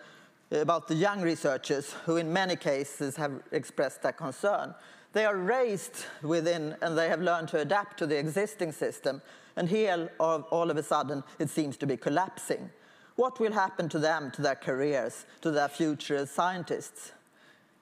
about 0.51 0.89
the 0.89 0.95
young 0.95 1.21
researchers 1.21 1.93
who 2.05 2.17
in 2.17 2.33
many 2.33 2.57
cases 2.57 3.17
have 3.17 3.43
expressed 3.53 4.03
their 4.03 4.13
concern. 4.13 4.75
They 5.13 5.25
are 5.25 5.37
raised 5.37 6.05
within 6.23 6.77
and 6.83 6.97
they 6.97 7.09
have 7.09 7.21
learned 7.21 7.49
to 7.49 7.61
adapt 7.61 7.99
to 7.99 8.07
the 8.07 8.19
existing 8.19 8.73
system 8.73 9.23
and 9.57 9.69
here 9.69 10.11
all 10.19 10.71
of 10.71 10.77
a 10.77 10.83
sudden 10.83 11.23
it 11.39 11.51
seems 11.51 11.77
to 11.79 11.87
be 11.87 11.97
collapsing. 11.97 12.71
What 13.17 13.39
will 13.39 13.53
happen 13.53 13.89
to 13.91 13.99
them, 13.99 14.31
to 14.33 14.43
their 14.43 14.55
careers, 14.55 15.27
to 15.43 15.51
their 15.51 15.69
future 15.69 16.17
as 16.17 16.31
scientists? 16.31 17.13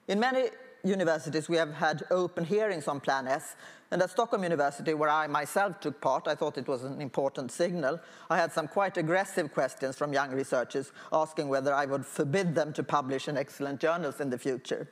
In 0.07 0.19
many 0.19 0.49
universities, 0.83 1.49
we 1.49 1.57
have 1.57 1.73
had 1.73 2.03
open 2.11 2.45
hearings 2.45 2.87
on 2.87 2.99
Plan 2.99 3.27
S, 3.27 3.55
and 3.91 4.01
at 4.01 4.11
Stockholm 4.11 4.43
University, 4.43 4.93
where 4.93 5.09
I 5.09 5.27
myself 5.27 5.79
took 5.79 5.99
part, 5.99 6.27
I 6.27 6.35
thought 6.35 6.57
it 6.57 6.67
was 6.67 6.83
an 6.83 7.01
important 7.01 7.51
signal. 7.51 7.99
I 8.29 8.37
had 8.37 8.51
some 8.51 8.67
quite 8.67 8.97
aggressive 8.97 9.51
questions 9.51 9.97
from 9.97 10.13
young 10.13 10.31
researchers 10.31 10.91
asking 11.11 11.49
whether 11.49 11.73
I 11.73 11.85
would 11.85 12.05
forbid 12.05 12.53
them 12.53 12.71
to 12.73 12.83
publish 12.83 13.27
in 13.27 13.35
excellent 13.35 13.79
journals 13.79 14.21
in 14.21 14.29
the 14.29 14.37
future. 14.37 14.87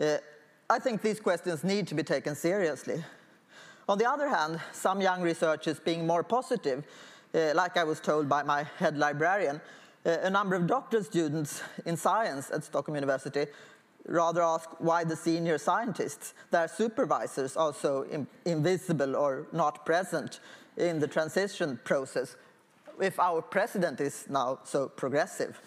Uh, 0.00 0.16
I 0.70 0.78
think 0.78 1.02
these 1.02 1.20
questions 1.20 1.62
need 1.62 1.86
to 1.88 1.94
be 1.94 2.02
taken 2.02 2.34
seriously. 2.34 3.04
On 3.86 3.98
the 3.98 4.08
other 4.08 4.28
hand, 4.28 4.60
some 4.72 5.02
young 5.02 5.20
researchers 5.20 5.78
being 5.78 6.06
more 6.06 6.22
positive, 6.22 6.84
uh, 7.34 7.52
like 7.54 7.76
I 7.76 7.84
was 7.84 8.00
told 8.00 8.30
by 8.30 8.42
my 8.42 8.64
head 8.78 8.96
librarian, 8.96 9.60
uh, 10.06 10.16
a 10.22 10.30
number 10.30 10.56
of 10.56 10.66
doctoral 10.66 11.04
students 11.04 11.62
in 11.84 11.98
science 11.98 12.50
at 12.50 12.64
Stockholm 12.64 12.94
University 12.94 13.46
rather 14.06 14.42
ask 14.42 14.68
why 14.78 15.04
the 15.04 15.16
senior 15.16 15.58
scientists, 15.58 16.34
their 16.50 16.68
supervisors, 16.68 17.56
are 17.56 17.72
so 17.72 18.02
in, 18.02 18.26
invisible 18.44 19.16
or 19.16 19.46
not 19.52 19.86
present 19.86 20.40
in 20.76 20.98
the 20.98 21.08
transition 21.08 21.78
process 21.84 22.36
if 23.00 23.18
our 23.18 23.42
president 23.42 24.00
is 24.00 24.26
now 24.28 24.58
so 24.64 24.88
progressive. 24.88 25.60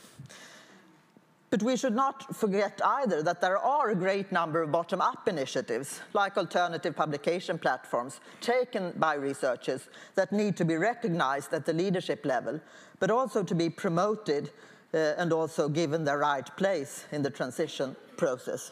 But 1.49 1.63
we 1.63 1.77
should 1.77 1.95
not 1.95 2.35
forget 2.35 2.81
either 2.83 3.23
that 3.23 3.39
there 3.39 3.57
are 3.57 3.89
a 3.89 3.95
great 3.95 4.33
number 4.33 4.61
of 4.61 4.71
bottom-up 4.71 5.29
initiatives, 5.29 6.01
like 6.13 6.37
alternative 6.37 6.93
publication 6.93 7.57
platforms, 7.57 8.19
taken 8.41 8.91
by 8.97 9.13
researchers 9.13 9.87
that 10.15 10.33
need 10.33 10.57
to 10.57 10.65
be 10.65 10.75
recognized 10.75 11.53
at 11.53 11.65
the 11.65 11.71
leadership 11.71 12.25
level, 12.25 12.59
but 12.99 13.09
also 13.09 13.43
to 13.43 13.55
be 13.55 13.69
promoted 13.69 14.51
Uh, 14.93 15.13
and 15.17 15.33
also 15.33 15.67
given 15.67 16.05
their 16.05 16.17
right 16.17 16.55
place 16.55 17.03
in 17.11 17.21
the 17.21 17.29
transition 17.29 17.93
process. 18.15 18.71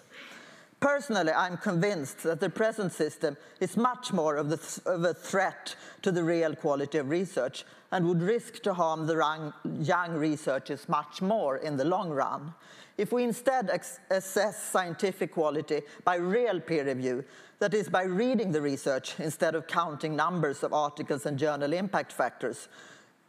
Personally, 0.79 1.33
I'm 1.33 1.57
convinced 1.57 2.23
that 2.23 2.39
the 2.39 2.49
present 2.49 2.93
system 2.93 3.35
is 3.59 3.75
much 3.75 4.13
more 4.13 4.37
of, 4.37 4.47
th 4.47 4.79
of, 4.85 5.03
a 5.03 5.13
threat 5.13 5.75
to 6.03 6.11
the 6.11 6.23
real 6.23 6.55
quality 6.55 6.99
of 6.99 7.09
research 7.09 7.65
and 7.91 8.07
would 8.07 8.21
risk 8.21 8.63
to 8.63 8.73
harm 8.73 9.07
the 9.07 9.53
young 9.81 10.13
researchers 10.15 10.87
much 10.87 11.21
more 11.21 11.57
in 11.57 11.75
the 11.75 11.83
long 11.85 12.09
run. 12.09 12.53
If 12.97 13.11
we 13.11 13.23
instead 13.23 13.69
assess 14.09 14.63
scientific 14.71 15.33
quality 15.33 15.81
by 16.05 16.15
real 16.15 16.61
peer 16.61 16.85
review, 16.85 17.25
that 17.59 17.73
is, 17.73 17.89
by 17.89 18.03
reading 18.03 18.53
the 18.53 18.61
research 18.61 19.15
instead 19.19 19.53
of 19.55 19.67
counting 19.67 20.15
numbers 20.15 20.63
of 20.63 20.71
articles 20.71 21.25
and 21.25 21.37
journal 21.37 21.73
impact 21.73 22.13
factors, 22.13 22.69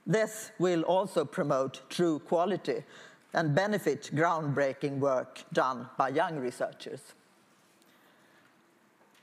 this 0.06 0.52
will 0.58 0.82
also 0.82 1.24
promote 1.24 1.82
true 1.90 2.20
quality 2.20 2.84
and 3.32 3.54
benefit 3.54 4.10
groundbreaking 4.14 4.98
work 4.98 5.42
done 5.52 5.88
by 5.98 6.08
young 6.08 6.38
researchers. 6.38 7.14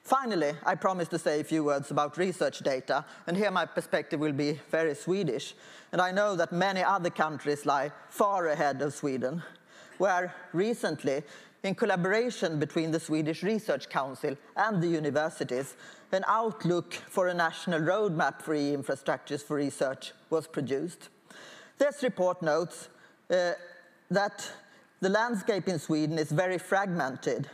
Finally, 0.03 0.51
I 0.65 0.75
promise 0.75 1.07
to 1.07 1.17
say 1.17 1.39
a 1.39 1.45
few 1.45 1.63
words 1.63 1.89
about 1.89 2.17
research 2.17 2.59
data, 2.59 3.05
and 3.25 3.37
here 3.37 3.51
my 3.51 3.65
perspective 3.65 4.19
will 4.19 4.33
be 4.33 4.59
very 4.69 4.95
Swedish. 4.95 5.55
And 5.93 6.01
I 6.01 6.11
know 6.11 6.35
that 6.35 6.51
many 6.51 6.83
other 6.83 7.09
countries 7.09 7.65
lie 7.65 7.91
far 8.09 8.47
ahead 8.47 8.81
of 8.81 8.93
Sweden, 8.93 9.41
where 9.99 10.35
recently, 10.51 11.23
in 11.63 11.73
collaboration 11.73 12.59
between 12.59 12.91
the 12.91 12.99
Swedish 12.99 13.43
Research 13.43 13.87
Council 13.87 14.35
and 14.57 14.83
the 14.83 14.87
universities, 14.87 15.75
an 16.13 16.23
outlook 16.27 16.93
for 16.93 17.27
a 17.27 17.33
national 17.33 17.79
roadmap 17.79 18.41
for 18.41 18.53
e-infrastructures 18.53 19.43
for 19.43 19.55
research 19.55 20.11
was 20.29 20.47
produced. 20.47 21.09
This 21.77 22.03
report 22.03 22.41
notes 22.41 22.89
uh, 23.29 23.53
that 24.09 24.49
the 25.01 25.09
landscape 25.09 25.67
in 25.67 25.79
Sweden 25.79 26.17
is 26.17 26.31
very 26.31 26.57
fragmented 26.57 27.49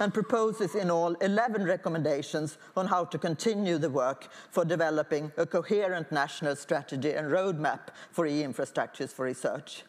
and 0.00 0.12
proposes 0.14 0.74
in 0.74 0.90
all 0.90 1.12
11 1.14 1.64
recommendations 1.64 2.58
on 2.76 2.86
how 2.86 3.04
to 3.04 3.18
continue 3.18 3.78
the 3.78 3.90
work 3.90 4.28
for 4.50 4.64
developing 4.64 5.30
a 5.36 5.46
coherent 5.46 6.10
national 6.10 6.56
strategy 6.56 7.12
and 7.12 7.30
roadmap 7.30 7.80
for 8.10 8.26
e-infrastructures 8.26 9.10
for 9.10 9.26
research. 9.26 9.82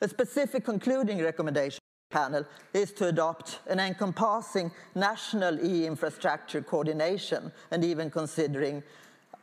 A 0.00 0.08
specific 0.08 0.64
concluding 0.64 1.22
recommendation 1.22 1.83
panel 2.10 2.44
is 2.72 2.92
to 2.92 3.08
adopt 3.08 3.58
an 3.66 3.80
encompassing 3.80 4.70
national 4.94 5.64
e-infrastructure 5.64 6.62
coordination 6.62 7.50
and 7.70 7.84
even 7.84 8.10
considering 8.10 8.82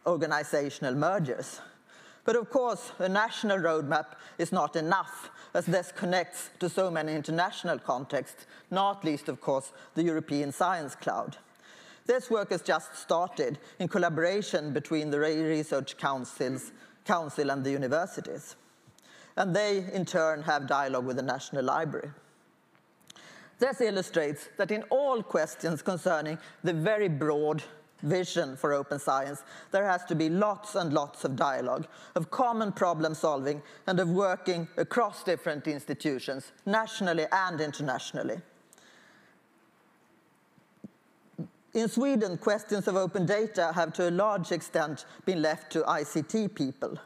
organizational 0.05 0.95
mergers. 0.95 1.59
But 2.23 2.35
of 2.35 2.49
course, 2.49 2.91
a 2.99 3.09
national 3.09 3.57
roadmap 3.57 4.13
is 4.37 4.51
not 4.51 4.75
enough, 4.75 5.31
as 5.53 5.65
this 5.65 5.91
connects 5.91 6.49
to 6.59 6.69
so 6.69 6.91
many 6.91 7.13
international 7.13 7.79
contexts, 7.79 8.45
not 8.69 9.03
least, 9.03 9.27
of 9.27 9.41
course, 9.41 9.71
the 9.95 10.03
European 10.03 10.51
Science 10.51 10.95
Cloud. 10.95 11.37
This 12.05 12.29
work 12.29 12.51
has 12.51 12.61
just 12.61 12.95
started 12.95 13.59
in 13.79 13.87
collaboration 13.87 14.71
between 14.71 15.11
the 15.11 15.19
Research 15.19 15.97
Councils, 15.97 16.71
Council 17.05 17.49
and 17.49 17.63
the 17.63 17.71
universities. 17.71 18.55
And 19.35 19.55
they, 19.55 19.85
in 19.91 20.05
turn, 20.05 20.43
have 20.43 20.67
dialogue 20.67 21.05
with 21.05 21.15
the 21.15 21.23
National 21.23 21.63
Library. 21.63 22.11
This 23.61 23.79
illustrates 23.79 24.49
that 24.57 24.71
in 24.71 24.81
all 24.89 25.21
questions 25.21 25.83
concerning 25.83 26.39
the 26.63 26.73
very 26.73 27.07
broad 27.07 27.61
vision 28.01 28.57
for 28.57 28.73
open 28.73 28.97
science, 28.97 29.43
there 29.69 29.85
has 29.85 30.03
to 30.05 30.15
be 30.15 30.29
lots 30.29 30.73
and 30.73 30.91
lots 30.91 31.25
of 31.25 31.35
dialogue, 31.35 31.85
of 32.15 32.31
common 32.31 32.71
problem 32.71 33.13
solving, 33.13 33.61
and 33.85 33.99
of 33.99 34.09
working 34.09 34.67
across 34.77 35.23
different 35.23 35.67
institutions, 35.67 36.53
nationally 36.65 37.27
and 37.31 37.61
internationally. 37.61 38.41
In 41.75 41.87
Sweden, 41.87 42.39
questions 42.39 42.87
of 42.87 42.95
open 42.95 43.27
data 43.27 43.73
have 43.75 43.93
to 43.93 44.09
a 44.09 44.17
large 44.25 44.51
extent 44.51 45.05
been 45.27 45.43
left 45.43 45.71
to 45.73 45.83
ICT 45.83 46.55
people. 46.55 46.97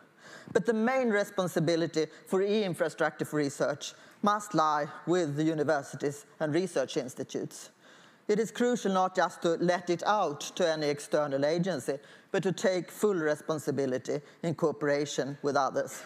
But 0.54 0.66
the 0.66 0.74
main 0.74 1.10
responsibility 1.10 2.08
for 2.28 2.42
e-infrastructure 2.42 3.26
for 3.26 3.38
research 3.38 3.94
must 4.22 4.54
lie 4.54 4.88
with 5.06 5.36
the 5.36 5.44
universities 5.44 6.26
and 6.40 6.54
research 6.54 6.98
institutes 6.98 7.70
it 8.28 8.40
is 8.40 8.50
crucial 8.50 8.92
not 8.92 9.16
just 9.16 9.42
to 9.44 9.50
let 9.56 9.90
it 9.90 10.02
out 10.04 10.42
to 10.56 10.68
any 10.68 10.88
external 10.88 11.46
agency, 11.46 12.00
but 12.32 12.42
to 12.44 12.52
take 12.52 12.90
full 12.90 13.14
responsibility 13.14 14.20
in 14.42 14.56
cooperation 14.56 15.38
with 15.44 15.56
others. 15.56 16.02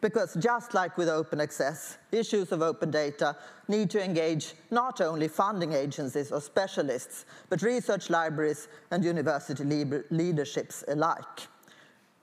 Because 0.00 0.34
just 0.34 0.74
like 0.74 0.98
with 0.98 1.08
open 1.08 1.40
access, 1.40 1.96
issues 2.12 2.52
of 2.52 2.60
open 2.60 2.90
data 2.90 3.36
need 3.68 3.88
to 3.90 4.04
engage 4.04 4.54
not 4.70 5.00
only 5.00 5.28
funding 5.28 5.72
agencies 5.72 6.32
or 6.32 6.40
specialists, 6.40 7.24
but 7.48 7.62
research 7.62 8.10
libraries 8.10 8.68
and 8.90 9.04
university 9.04 9.64
leaderships 10.10 10.84
alike. 10.88 11.48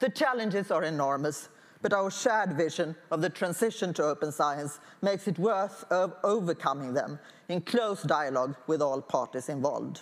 The 0.02 0.10
challenges 0.10 0.72
are 0.72 0.84
enormous, 0.84 1.50
but 1.84 1.94
our 1.94 2.10
shared 2.10 2.54
vision 2.54 2.96
of 3.12 3.22
the 3.22 3.30
transition 3.30 3.94
to 3.94 4.04
open 4.04 4.32
science 4.32 4.80
makes 5.04 5.28
it 5.28 5.38
worth 5.38 5.86
overcoming 5.92 6.96
them 6.96 7.20
in 7.50 7.62
close 7.62 8.02
dialogue 8.02 8.56
with 8.66 8.82
all 8.82 9.00
parties 9.00 9.48
involved. 9.48 10.02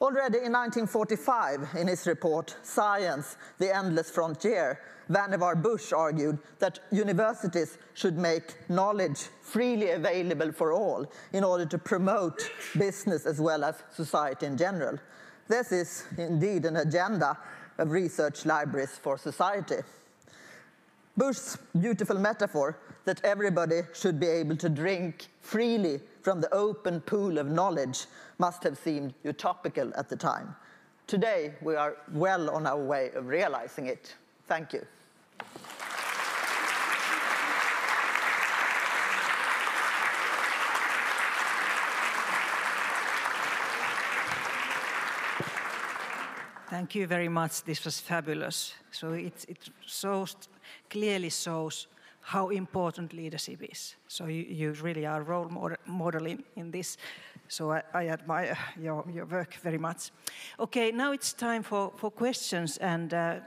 Already 0.00 0.38
in 0.38 0.52
1945, 0.52 1.70
in 1.76 1.88
his 1.88 2.06
report, 2.06 2.54
Science, 2.62 3.36
the 3.58 3.74
Endless 3.74 4.10
Frontier, 4.10 4.78
Vannevar 5.10 5.60
Bush 5.60 5.92
argued 5.92 6.38
that 6.60 6.78
universities 6.92 7.78
should 7.94 8.16
make 8.16 8.54
knowledge 8.70 9.28
freely 9.40 9.90
available 9.90 10.52
for 10.52 10.72
all 10.72 11.04
in 11.32 11.42
order 11.42 11.66
to 11.66 11.78
promote 11.78 12.48
business 12.78 13.26
as 13.26 13.40
well 13.40 13.64
as 13.64 13.82
society 13.90 14.46
in 14.46 14.56
general. 14.56 15.00
This 15.48 15.72
is 15.72 16.04
indeed 16.16 16.64
an 16.64 16.76
agenda 16.76 17.36
research 17.90 18.46
libraries 18.46 18.98
for 19.02 19.18
society. 19.18 19.76
Bush's 21.16 21.58
beautiful 21.78 22.18
metaphor 22.18 22.78
that 23.04 23.22
everybody 23.24 23.82
should 23.92 24.18
be 24.18 24.26
able 24.26 24.56
to 24.56 24.68
drink 24.68 25.26
freely 25.40 26.00
from 26.22 26.40
the 26.40 26.52
open 26.54 27.00
pool 27.00 27.38
of 27.38 27.48
knowledge 27.48 28.06
must 28.38 28.62
have 28.62 28.78
seemed 28.78 29.12
utopical 29.24 29.92
at 29.96 30.08
the 30.08 30.16
time. 30.16 30.54
Today, 31.06 31.54
we 31.60 31.74
are 31.74 31.96
well 32.12 32.48
on 32.48 32.66
our 32.66 32.78
way 32.78 33.10
of 33.14 33.26
realizing 33.26 33.86
it. 33.86 34.14
Thank 34.48 34.72
you. 34.72 34.86
Thank 46.72 46.94
you 46.94 47.06
very 47.06 47.28
much. 47.28 47.64
This 47.64 47.84
was 47.84 48.00
fabulous. 48.00 48.72
So 48.92 49.12
it, 49.12 49.44
it 49.46 49.68
shows 49.84 50.34
clearly 50.88 51.28
shows 51.28 51.86
how 52.22 52.48
important 52.48 53.12
leadership 53.12 53.62
is. 53.70 53.94
So 54.08 54.24
you, 54.24 54.46
you 54.48 54.72
really 54.82 55.04
are 55.04 55.22
role 55.22 55.50
model, 55.50 55.76
modeling 55.84 56.44
in 56.56 56.70
this. 56.70 56.96
So 57.46 57.72
I, 57.72 57.82
I 57.92 58.08
admire 58.08 58.56
your, 58.80 59.04
your 59.12 59.26
work 59.26 59.52
very 59.62 59.76
much. 59.76 60.12
Okay, 60.58 60.92
now 60.92 61.12
it's 61.12 61.34
time 61.34 61.62
for, 61.62 61.92
for 61.96 62.10
questions. 62.10 62.78
And 62.78 63.12
uh, 63.12 63.40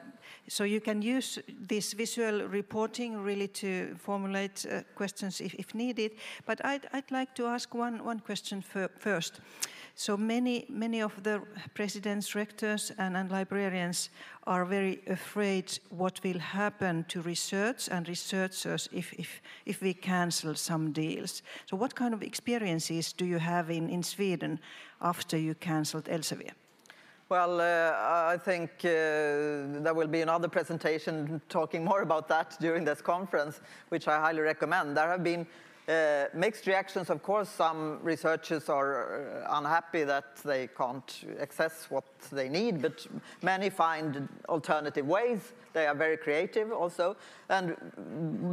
so 0.47 0.63
you 0.63 0.79
can 0.79 1.01
use 1.01 1.39
this 1.67 1.93
visual 1.93 2.47
reporting 2.47 3.23
really 3.23 3.47
to 3.47 3.95
formulate 3.97 4.67
uh, 4.69 4.81
questions 4.93 5.41
if, 5.41 5.55
if, 5.55 5.73
needed. 5.73 6.11
But 6.45 6.63
I'd, 6.63 6.87
I'd 6.93 7.09
like 7.09 7.33
to 7.35 7.47
ask 7.47 7.73
one, 7.73 8.05
one 8.05 8.19
question 8.19 8.63
first. 8.99 9.39
So 9.97 10.17
many, 10.17 10.65
many 10.67 11.01
of 11.01 11.23
the 11.23 11.41
presidents, 11.73 12.35
rectors, 12.35 12.91
and, 12.97 13.15
and 13.15 13.31
librarians 13.31 14.09
are 14.45 14.65
very 14.65 14.99
afraid 15.07 15.79
what 15.89 16.19
will 16.21 16.37
happen 16.37 17.05
to 17.07 17.21
research 17.21 17.87
and 17.89 18.05
researchers 18.09 18.89
if, 18.91 19.13
if, 19.13 19.41
if 19.65 19.81
we 19.81 19.93
cancel 19.93 20.53
some 20.55 20.91
deals. 20.91 21.43
So 21.65 21.77
what 21.77 21.95
kind 21.95 22.13
of 22.13 22.21
experiences 22.21 23.13
do 23.13 23.25
you 23.25 23.39
have 23.39 23.69
in, 23.69 23.89
in 23.89 24.03
Sweden 24.03 24.59
after 25.01 25.37
you 25.37 25.55
cancelled 25.55 26.05
Elsevier? 26.05 26.51
Well, 27.29 27.61
uh, 27.61 28.33
I 28.33 28.37
think 28.37 28.71
uh, 28.79 29.81
there 29.81 29.93
will 29.95 30.07
be 30.07 30.21
another 30.21 30.49
presentation 30.49 31.41
talking 31.47 31.85
more 31.85 32.01
about 32.01 32.27
that 32.27 32.57
during 32.59 32.83
this 32.83 33.01
conference, 33.01 33.61
which 33.89 34.09
I 34.09 34.19
highly 34.19 34.41
recommend. 34.41 34.97
There 34.97 35.09
have 35.09 35.23
been 35.23 35.47
uh, 35.87 36.25
mixed 36.33 36.65
reactions, 36.65 37.09
of 37.09 37.21
course, 37.21 37.47
some 37.47 37.99
researchers 38.01 38.69
are 38.69 39.43
uh, 39.45 39.57
unhappy 39.57 40.03
that 40.03 40.35
they 40.37 40.67
can't 40.67 41.25
access 41.39 41.85
what 41.89 42.05
they 42.31 42.49
need, 42.49 42.81
but 42.81 43.05
many 43.43 43.69
find 43.69 44.27
alternative 44.49 45.05
ways. 45.05 45.53
They 45.73 45.85
are 45.85 45.93
very 45.93 46.17
creative 46.17 46.71
also. 46.71 47.17
And, 47.49 47.75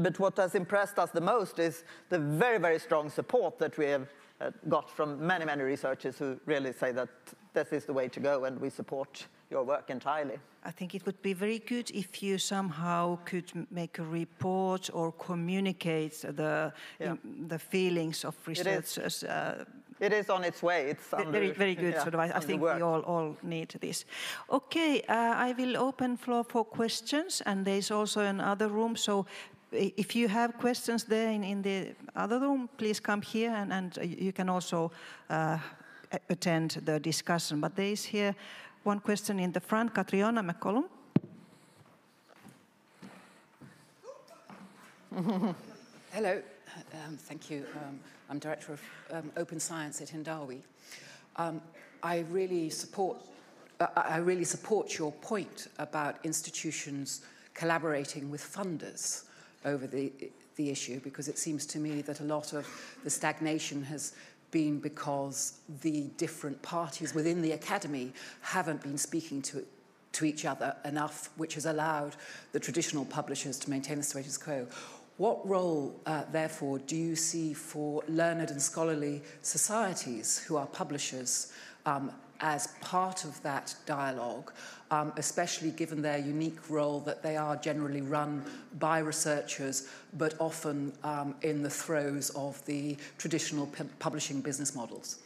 but 0.02 0.18
what 0.18 0.36
has 0.36 0.54
impressed 0.54 0.98
us 0.98 1.10
the 1.10 1.20
most 1.20 1.58
is 1.58 1.84
the 2.10 2.18
very, 2.18 2.58
very 2.58 2.78
strong 2.78 3.08
support 3.08 3.58
that 3.60 3.78
we 3.78 3.86
have 3.86 4.08
uh, 4.40 4.50
got 4.68 4.90
from 4.90 5.24
many, 5.26 5.44
many 5.44 5.62
researchers 5.62 6.18
who 6.18 6.38
really 6.46 6.72
say 6.72 6.92
that 6.92 7.08
this 7.54 7.72
is 7.72 7.84
the 7.84 7.92
way 7.92 8.08
to 8.08 8.20
go 8.20 8.44
and 8.44 8.60
we 8.60 8.68
support 8.68 9.26
your 9.52 9.64
work 9.66 9.90
entirely. 9.90 10.38
I 10.64 10.70
think 10.72 10.94
it 10.94 11.04
would 11.04 11.20
be 11.22 11.34
very 11.34 11.58
good 11.58 11.90
if 11.90 12.22
you 12.22 12.38
somehow 12.38 13.18
could 13.24 13.50
make 13.70 14.02
a 14.02 14.04
report 14.04 14.90
or 14.92 15.12
communicate 15.12 16.36
the 16.36 16.72
yeah. 17.00 17.16
the 17.48 17.58
feelings 17.58 18.24
of 18.24 18.34
researchers. 18.46 18.98
It 18.98 19.06
is, 19.06 19.24
uh, 19.24 19.64
it 20.00 20.12
is 20.12 20.30
on 20.30 20.44
its 20.44 20.62
way. 20.62 20.90
It's 20.90 21.12
under, 21.12 21.30
very 21.30 21.50
very 21.50 21.74
good. 21.74 21.94
Yeah, 21.94 22.02
sort 22.02 22.14
of, 22.14 22.20
I, 22.20 22.38
I 22.38 22.40
think 22.40 22.62
we 22.62 22.82
all 22.82 23.02
all 23.06 23.36
need 23.42 23.68
this. 23.80 24.04
Okay, 24.48 25.02
uh, 25.08 25.48
I 25.48 25.54
will 25.58 25.76
open 25.76 26.16
floor 26.16 26.44
for 26.44 26.64
questions, 26.64 27.42
and 27.44 27.64
there's 27.64 27.90
also 27.90 28.20
another 28.20 28.68
room. 28.68 28.96
So 28.96 29.26
if 29.72 30.14
you 30.14 30.28
have 30.28 30.52
questions 30.58 31.04
there 31.04 31.30
in, 31.30 31.44
in 31.44 31.62
the 31.62 31.94
other 32.14 32.38
room, 32.38 32.68
please 32.76 33.00
come 33.00 33.22
here 33.22 33.50
and, 33.50 33.72
and 33.72 33.96
you 33.96 34.32
can 34.32 34.48
also 34.48 34.92
uh, 35.30 35.58
attend 36.28 36.82
the 36.84 37.00
discussion. 37.00 37.60
But 37.60 37.74
there 37.74 37.92
is 37.92 38.04
here 38.04 38.34
one 38.84 39.00
question 39.00 39.38
in 39.38 39.52
the 39.52 39.60
front, 39.60 39.94
Catriona 39.94 40.42
MacCallum. 40.42 40.84
Hello, 46.12 46.42
um, 46.94 47.16
thank 47.16 47.50
you. 47.50 47.64
Um, 47.76 48.00
I'm 48.30 48.38
Director 48.38 48.72
of 48.72 48.80
um, 49.10 49.30
Open 49.36 49.60
Science 49.60 50.00
at 50.00 50.08
Hindawi. 50.08 50.60
Um, 51.36 51.60
I 52.02 52.20
really 52.30 52.70
support 52.70 53.18
I 53.96 54.18
really 54.18 54.44
support 54.44 54.96
your 54.96 55.10
point 55.10 55.66
about 55.78 56.16
institutions 56.24 57.22
collaborating 57.52 58.30
with 58.30 58.40
funders 58.40 59.24
over 59.64 59.88
the, 59.88 60.12
the 60.54 60.70
issue 60.70 61.00
because 61.00 61.26
it 61.26 61.36
seems 61.36 61.66
to 61.66 61.78
me 61.78 62.00
that 62.02 62.20
a 62.20 62.24
lot 62.24 62.52
of 62.52 62.64
the 63.02 63.10
stagnation 63.10 63.82
has 63.84 64.14
been 64.52 64.78
because 64.78 65.58
the 65.80 66.02
different 66.16 66.62
parties 66.62 67.12
within 67.14 67.42
the 67.42 67.52
academy 67.52 68.12
haven't 68.40 68.82
been 68.82 68.96
speaking 68.96 69.42
to 69.42 69.64
to 70.12 70.24
each 70.24 70.44
other 70.44 70.76
enough, 70.84 71.30
which 71.36 71.54
has 71.54 71.66
allowed 71.66 72.16
the 72.52 72.60
traditional 72.60 73.04
publishers 73.04 73.58
to 73.58 73.70
maintain 73.70 73.96
the 73.96 74.02
status 74.02 74.36
quo. 74.36 74.66
What 75.16 75.46
role, 75.48 76.00
uh, 76.06 76.24
therefore, 76.30 76.78
do 76.80 76.96
you 76.96 77.16
see 77.16 77.52
for 77.52 78.02
learned 78.08 78.50
and 78.50 78.60
scholarly 78.60 79.22
societies 79.42 80.38
who 80.38 80.56
are 80.56 80.66
publishers 80.66 81.52
um, 81.86 82.12
as 82.42 82.66
part 82.80 83.24
of 83.24 83.40
that 83.42 83.74
dialogue, 83.86 84.52
um, 84.90 85.12
especially 85.16 85.70
given 85.70 86.02
their 86.02 86.18
unique 86.18 86.68
role 86.68 87.00
that 87.00 87.22
they 87.22 87.36
are 87.36 87.56
generally 87.56 88.02
run 88.02 88.44
by 88.78 88.98
researchers, 88.98 89.88
but 90.18 90.34
often 90.38 90.92
um, 91.04 91.34
in 91.42 91.62
the 91.62 91.70
throes 91.70 92.30
of 92.30 92.62
the 92.66 92.96
traditional 93.16 93.66
publishing 94.00 94.40
business 94.40 94.74
models? 94.74 95.18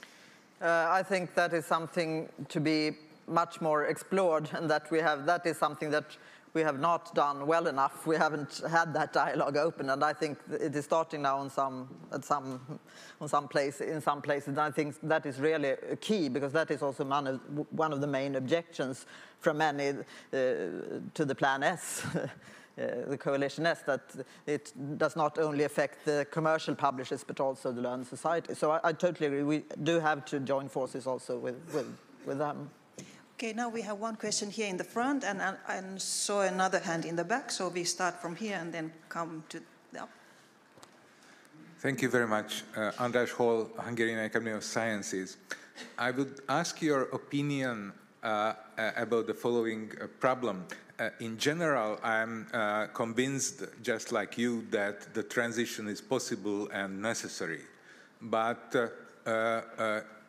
Uh, 0.61 0.87
I 0.89 1.03
think 1.03 1.35
that 1.35 1.53
is 1.53 1.67
something 1.67 2.29
to 2.49 2.61
be 2.61 2.93
much 3.27 3.61
more 3.61 3.87
explored, 3.87 4.49
and 4.53 4.71
that 4.71 4.91
we 4.91 4.99
have 4.99 5.27
that 5.27 5.45
is 5.47 5.59
something 5.59 5.91
that 5.91 6.05
we 6.57 6.63
have 6.63 6.81
not 6.81 7.15
done 7.15 7.47
well 7.47 7.67
enough. 7.67 8.07
We 8.07 8.17
haven't 8.17 8.63
had 8.67 8.95
that 8.95 9.13
dialogue 9.13 9.59
open, 9.59 9.91
and 9.91 10.03
I 10.03 10.15
think 10.15 10.39
it 10.51 10.75
is 10.75 10.87
starting 10.87 11.21
now 11.21 11.37
on 11.37 11.51
some, 11.51 11.87
at 12.11 12.25
some, 12.25 12.81
on 13.21 13.29
some 13.29 13.47
place, 13.47 13.83
in 13.83 14.01
some 14.01 14.23
places. 14.23 14.49
And 14.49 14.59
I 14.59 14.71
think 14.71 14.95
that 15.03 15.27
is 15.27 15.39
really 15.39 15.75
key 16.01 16.31
because 16.31 16.53
that 16.55 16.71
is 16.71 16.81
also 16.81 17.05
one 17.05 17.27
of, 17.27 17.41
one 17.73 17.93
of 17.93 18.01
the 18.01 18.07
main 18.07 18.37
objections 18.37 19.05
from 19.39 19.59
many 19.59 19.89
uh, 19.91 19.97
to 20.33 21.25
the 21.25 21.35
Plan 21.35 21.63
S. 21.63 22.07
Uh, 22.79 23.09
the 23.09 23.17
coalition 23.17 23.65
S 23.65 23.81
that 23.87 24.03
it 24.47 24.71
does 24.99 25.17
not 25.17 25.39
only 25.39 25.65
affect 25.65 26.05
the 26.05 26.27
commercial 26.31 26.75
publishers 26.75 27.25
but 27.25 27.41
also 27.41 27.73
the 27.73 27.81
learned 27.81 28.07
society. 28.07 28.55
So 28.55 28.71
I, 28.71 28.81
I 28.85 28.93
totally 28.93 29.29
agree. 29.29 29.43
We 29.45 29.65
do 29.83 29.99
have 29.99 30.27
to 30.27 30.41
join 30.41 30.69
forces 30.69 31.07
also 31.07 31.39
with, 31.39 31.57
with, 31.73 31.87
with 32.27 32.37
them. 32.37 32.69
Okay, 33.37 33.53
now 33.53 33.69
we 33.69 33.83
have 33.83 33.99
one 33.99 34.17
question 34.17 34.51
here 34.51 34.67
in 34.67 34.79
the 34.79 34.85
front 34.85 35.23
and, 35.23 35.43
and, 35.43 35.59
and 35.69 36.01
saw 36.01 36.41
another 36.41 36.79
hand 36.79 37.05
in 37.05 37.17
the 37.17 37.25
back. 37.25 37.51
So 37.51 37.69
we 37.69 37.85
start 37.85 38.23
from 38.23 38.35
here 38.35 38.57
and 38.59 38.73
then 38.73 38.91
come 39.11 39.45
to 39.51 39.61
the 39.93 40.05
up. 40.05 40.09
Thank 41.81 42.01
you 42.01 42.09
very 42.09 42.27
much. 42.27 42.65
Uh, 42.75 42.93
András 42.93 43.29
Holl, 43.33 43.69
Hungarian 43.77 44.21
Academy 44.21 44.53
of 44.53 44.65
Sciences. 44.65 45.37
I 45.99 46.13
would 46.13 46.41
ask 46.49 46.81
your 46.81 47.03
opinion 47.13 47.93
uh, 48.23 48.55
uh, 48.79 48.93
about 48.97 49.27
the 49.27 49.35
following 49.35 49.93
uh, 50.01 50.07
problem. 50.19 50.65
Uh, 50.99 51.11
in 51.21 51.37
general, 51.37 52.01
I'm 52.03 52.47
uh, 52.55 52.87
convinced, 52.87 53.65
just 53.83 54.13
like 54.13 54.39
you, 54.39 54.65
that 54.71 55.13
the 55.13 55.23
transition 55.23 55.89
is 55.89 56.01
possible 56.01 56.71
and 56.73 57.03
necessary. 57.03 57.61
But 58.23 58.75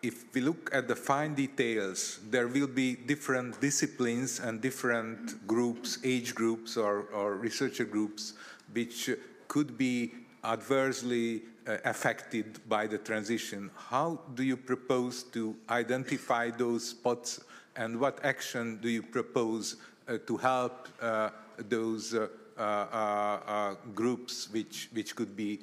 if 0.07 0.33
we 0.33 0.39
look 0.39 0.69
at 0.73 0.87
the 0.87 0.95
fine 0.95 1.35
details, 1.35 2.19
there 2.29 2.47
will 2.47 2.67
be 2.67 2.95
different 2.95 3.59
disciplines 3.59 4.39
and 4.39 4.61
different 4.61 5.45
groups, 5.45 5.99
age 6.03 6.33
groups 6.33 6.77
or, 6.77 7.01
or 7.13 7.35
researcher 7.35 7.83
groups, 7.83 8.33
which 8.71 9.09
could 9.49 9.77
be 9.77 10.13
adversely 10.45 11.41
uh, 11.67 11.77
affected 11.83 12.59
by 12.69 12.87
the 12.87 12.97
transition. 12.97 13.69
How 13.75 14.21
do 14.35 14.43
you 14.43 14.55
propose 14.55 15.23
to 15.35 15.55
identify 15.69 16.51
those 16.51 16.87
spots 16.89 17.41
and 17.75 17.99
what 17.99 18.23
action 18.23 18.79
do 18.81 18.89
you 18.89 19.03
propose 19.03 19.75
uh, 20.07 20.19
to 20.25 20.37
help 20.37 20.87
uh, 21.01 21.31
those 21.67 22.13
uh, 22.13 22.27
uh, 22.57 22.61
uh, 22.61 23.75
groups 23.93 24.49
which, 24.51 24.89
which 24.93 25.15
could 25.17 25.35
be 25.35 25.59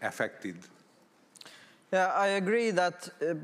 affected? 0.00 0.56
Yeah, 1.92 2.06
I 2.06 2.28
agree 2.28 2.70
that, 2.70 3.06
uh, 3.20 3.34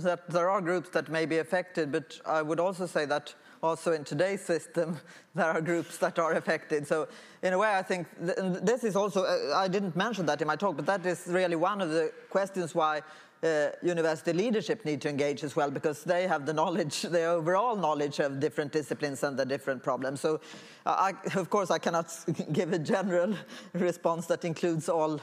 that 0.00 0.24
there 0.28 0.50
are 0.50 0.60
groups 0.60 0.90
that 0.90 1.08
may 1.08 1.24
be 1.24 1.38
affected, 1.38 1.90
but 1.90 2.20
I 2.26 2.42
would 2.42 2.60
also 2.60 2.84
say 2.84 3.06
that 3.06 3.34
also 3.62 3.92
in 3.92 4.04
today's 4.04 4.42
system, 4.42 4.98
there 5.34 5.46
are 5.46 5.62
groups 5.62 5.96
that 5.98 6.18
are 6.18 6.34
affected. 6.34 6.86
So 6.86 7.08
in 7.42 7.54
a 7.54 7.58
way, 7.58 7.70
I 7.74 7.82
think 7.82 8.08
th 8.26 8.36
this 8.62 8.84
is 8.84 8.94
also, 8.94 9.24
uh, 9.24 9.56
I 9.64 9.68
didn't 9.68 9.96
mention 9.96 10.26
that 10.26 10.42
in 10.42 10.48
my 10.48 10.56
talk, 10.56 10.76
but 10.76 10.84
that 10.84 11.06
is 11.06 11.26
really 11.28 11.56
one 11.56 11.80
of 11.80 11.88
the 11.88 12.12
questions 12.28 12.74
why 12.74 13.00
uh, 13.42 13.70
university 13.82 14.34
leadership 14.34 14.84
need 14.84 15.00
to 15.00 15.08
engage 15.08 15.42
as 15.42 15.56
well 15.56 15.70
because 15.70 16.04
they 16.04 16.26
have 16.28 16.44
the 16.44 16.52
knowledge, 16.52 17.02
the 17.18 17.24
overall 17.24 17.74
knowledge 17.76 18.20
of 18.20 18.38
different 18.38 18.70
disciplines 18.72 19.24
and 19.24 19.38
the 19.38 19.46
different 19.46 19.82
problems. 19.82 20.20
So, 20.20 20.40
uh, 20.84 21.12
I, 21.12 21.38
of 21.38 21.48
course, 21.48 21.70
I 21.70 21.78
cannot 21.78 22.08
give 22.52 22.74
a 22.74 22.78
general 22.78 23.34
response 23.72 24.26
that 24.26 24.44
includes 24.44 24.90
all 24.90 25.20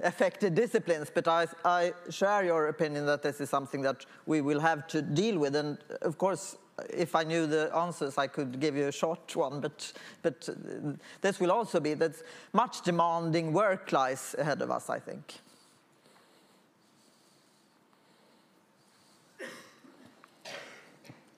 affected 0.00 0.54
disciplines, 0.54 1.10
but 1.12 1.28
I, 1.28 1.46
I, 1.64 1.92
share 2.10 2.44
your 2.44 2.68
opinion 2.68 3.06
that 3.06 3.22
this 3.22 3.40
is 3.40 3.50
something 3.50 3.82
that 3.82 4.04
we 4.26 4.40
will 4.40 4.60
have 4.60 4.86
to 4.88 5.02
deal 5.02 5.38
with. 5.38 5.54
And 5.54 5.78
of 6.02 6.18
course, 6.18 6.56
if 6.90 7.14
I 7.14 7.24
knew 7.24 7.46
the 7.46 7.74
answers, 7.74 8.18
I 8.18 8.26
could 8.26 8.58
give 8.58 8.76
you 8.76 8.88
a 8.88 8.92
short 8.92 9.34
one, 9.36 9.60
but, 9.60 9.92
but 10.22 10.48
uh, 10.48 10.92
this 11.20 11.38
will 11.38 11.52
also 11.52 11.80
be 11.80 11.94
that 11.94 12.14
much 12.52 12.82
demanding 12.82 13.52
work 13.52 13.92
lies 13.92 14.34
ahead 14.38 14.62
of 14.62 14.70
us, 14.70 14.88
I 14.90 14.98
think. 14.98 15.34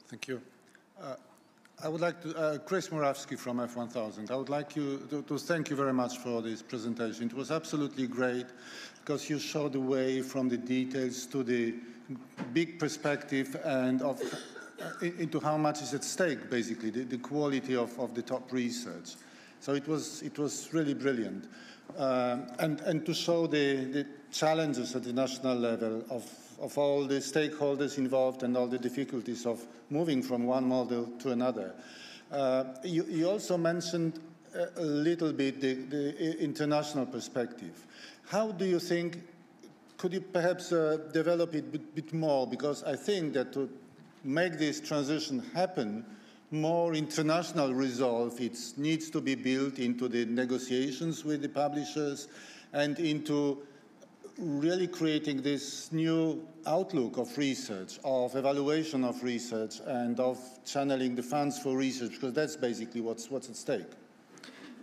Thank 0.08 0.28
you. 0.28 0.40
I 1.84 1.88
would 1.88 2.00
like 2.00 2.22
to, 2.22 2.34
uh, 2.34 2.58
Chris 2.60 2.88
Murawski 2.88 3.38
from 3.38 3.58
F1000, 3.58 4.30
I 4.30 4.36
would 4.36 4.48
like 4.48 4.74
you 4.74 5.06
to, 5.10 5.20
to, 5.20 5.36
thank 5.36 5.68
you 5.68 5.76
very 5.76 5.92
much 5.92 6.16
for 6.16 6.40
this 6.40 6.62
presentation. 6.62 7.26
It 7.26 7.34
was 7.34 7.50
absolutely 7.50 8.06
great 8.06 8.46
because 9.00 9.28
you 9.28 9.38
showed 9.38 9.74
the 9.74 9.80
way 9.80 10.22
from 10.22 10.48
the 10.48 10.56
details 10.56 11.26
to 11.26 11.42
the 11.42 11.74
big 12.54 12.78
perspective 12.78 13.60
and 13.64 14.00
of, 14.00 14.18
uh, 14.80 15.04
into 15.04 15.38
how 15.40 15.58
much 15.58 15.82
is 15.82 15.92
at 15.92 16.04
stake, 16.04 16.48
basically, 16.48 16.88
the, 16.88 17.04
the 17.04 17.18
quality 17.18 17.76
of, 17.76 18.00
of, 18.00 18.14
the 18.14 18.22
top 18.22 18.50
research. 18.50 19.16
So 19.60 19.74
it 19.74 19.86
was, 19.86 20.22
it 20.22 20.38
was 20.38 20.72
really 20.72 20.94
brilliant. 20.94 21.50
Um, 21.98 22.46
and, 22.60 22.80
and 22.80 23.04
to 23.04 23.12
show 23.12 23.46
the, 23.46 23.84
the 23.84 24.06
challenges 24.32 24.96
at 24.96 25.04
the 25.04 25.12
national 25.12 25.56
level 25.56 26.02
of 26.08 26.24
of 26.60 26.76
all 26.78 27.04
the 27.04 27.16
stakeholders 27.16 27.98
involved 27.98 28.42
and 28.42 28.56
all 28.56 28.66
the 28.66 28.78
difficulties 28.78 29.46
of 29.46 29.64
moving 29.90 30.22
from 30.22 30.44
one 30.44 30.68
model 30.68 31.06
to 31.20 31.30
another. 31.30 31.74
Uh, 32.30 32.64
you, 32.82 33.04
you, 33.08 33.28
also 33.28 33.56
mentioned 33.56 34.18
a 34.76 34.82
little 34.82 35.32
bit 35.32 35.60
the, 35.60 35.74
the, 35.74 36.38
international 36.40 37.06
perspective. 37.06 37.86
How 38.28 38.50
do 38.52 38.64
you 38.64 38.78
think, 38.78 39.18
could 39.96 40.12
you 40.12 40.20
perhaps 40.20 40.72
uh, 40.72 40.98
develop 41.12 41.54
it 41.54 41.58
a 41.58 41.62
bit, 41.62 41.94
bit 41.94 42.12
more? 42.12 42.46
Because 42.46 42.82
I 42.84 42.96
think 42.96 43.34
that 43.34 43.52
to 43.52 43.68
make 44.24 44.58
this 44.58 44.80
transition 44.80 45.42
happen, 45.54 46.04
more 46.50 46.94
international 46.94 47.74
resolve 47.74 48.40
it 48.40 48.56
needs 48.76 49.10
to 49.10 49.20
be 49.20 49.34
built 49.34 49.78
into 49.78 50.08
the 50.08 50.24
negotiations 50.24 51.24
with 51.24 51.42
the 51.42 51.48
publishers 51.48 52.28
and 52.72 52.98
into 52.98 53.66
really 54.38 54.86
creating 54.86 55.42
this 55.42 55.92
new 55.92 56.46
outlook 56.66 57.18
of 57.18 57.36
research, 57.38 57.98
of 58.04 58.34
evaluation 58.36 59.04
of 59.04 59.22
research, 59.22 59.80
and 59.86 60.18
of 60.20 60.38
channeling 60.64 61.14
the 61.14 61.22
funds 61.22 61.58
for 61.58 61.76
research, 61.76 62.12
because 62.12 62.32
that's 62.32 62.56
basically 62.56 63.00
what's, 63.00 63.30
what's 63.30 63.48
at 63.48 63.56
stake. 63.56 63.90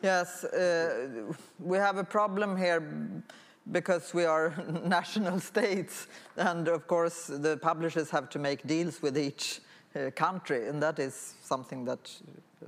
Yes, 0.02 0.44
uh, 0.46 1.32
we 1.60 1.78
have 1.78 1.98
a 1.98 2.04
problem 2.04 2.58
here 2.58 3.24
because 3.72 4.14
we 4.14 4.26
are 4.26 4.54
national 4.86 5.40
states, 5.40 6.08
and 6.38 6.68
of 6.68 6.88
course 6.88 7.28
the 7.28 7.58
publishers 7.58 8.10
have 8.10 8.30
to 8.30 8.40
make 8.40 8.66
deals 8.66 9.02
with 9.02 9.18
each 9.18 9.60
uh, 9.96 10.10
country, 10.12 10.68
and 10.68 10.82
that 10.82 10.98
is 10.98 11.36
something 11.44 11.86
that 11.86 12.10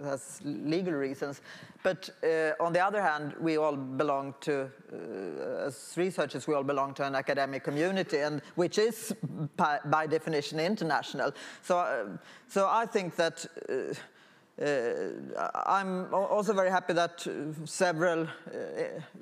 has 0.03 0.39
legal 0.43 0.93
reasons. 0.93 1.41
But 1.84 2.10
uh, 2.23 2.51
on 2.63 2.73
the 2.73 2.79
other 2.79 3.01
hand, 3.01 3.36
we 3.39 3.58
all 3.58 3.75
belong 3.75 4.36
to, 4.41 4.69
uh, 4.91 5.67
as 5.67 5.93
researchers, 5.97 6.47
we 6.47 6.53
all 6.53 6.63
belong 6.63 6.93
to 6.95 7.06
an 7.06 7.15
academic 7.15 7.63
community, 7.63 8.19
and 8.19 8.41
which 8.56 8.77
is 8.77 9.13
by, 9.58 9.79
by 9.86 10.08
definition 10.08 10.60
international. 10.60 11.34
So, 11.62 11.77
uh, 11.77 12.06
so 12.47 12.67
I 12.69 12.86
think 12.86 13.15
that. 13.15 13.45
Uh, 13.69 13.93
uh, 14.62 15.49
I'm 15.65 16.13
also 16.13 16.53
very 16.53 16.69
happy 16.69 16.93
that 16.93 17.25
several, 17.65 18.21
uh, 18.23 18.27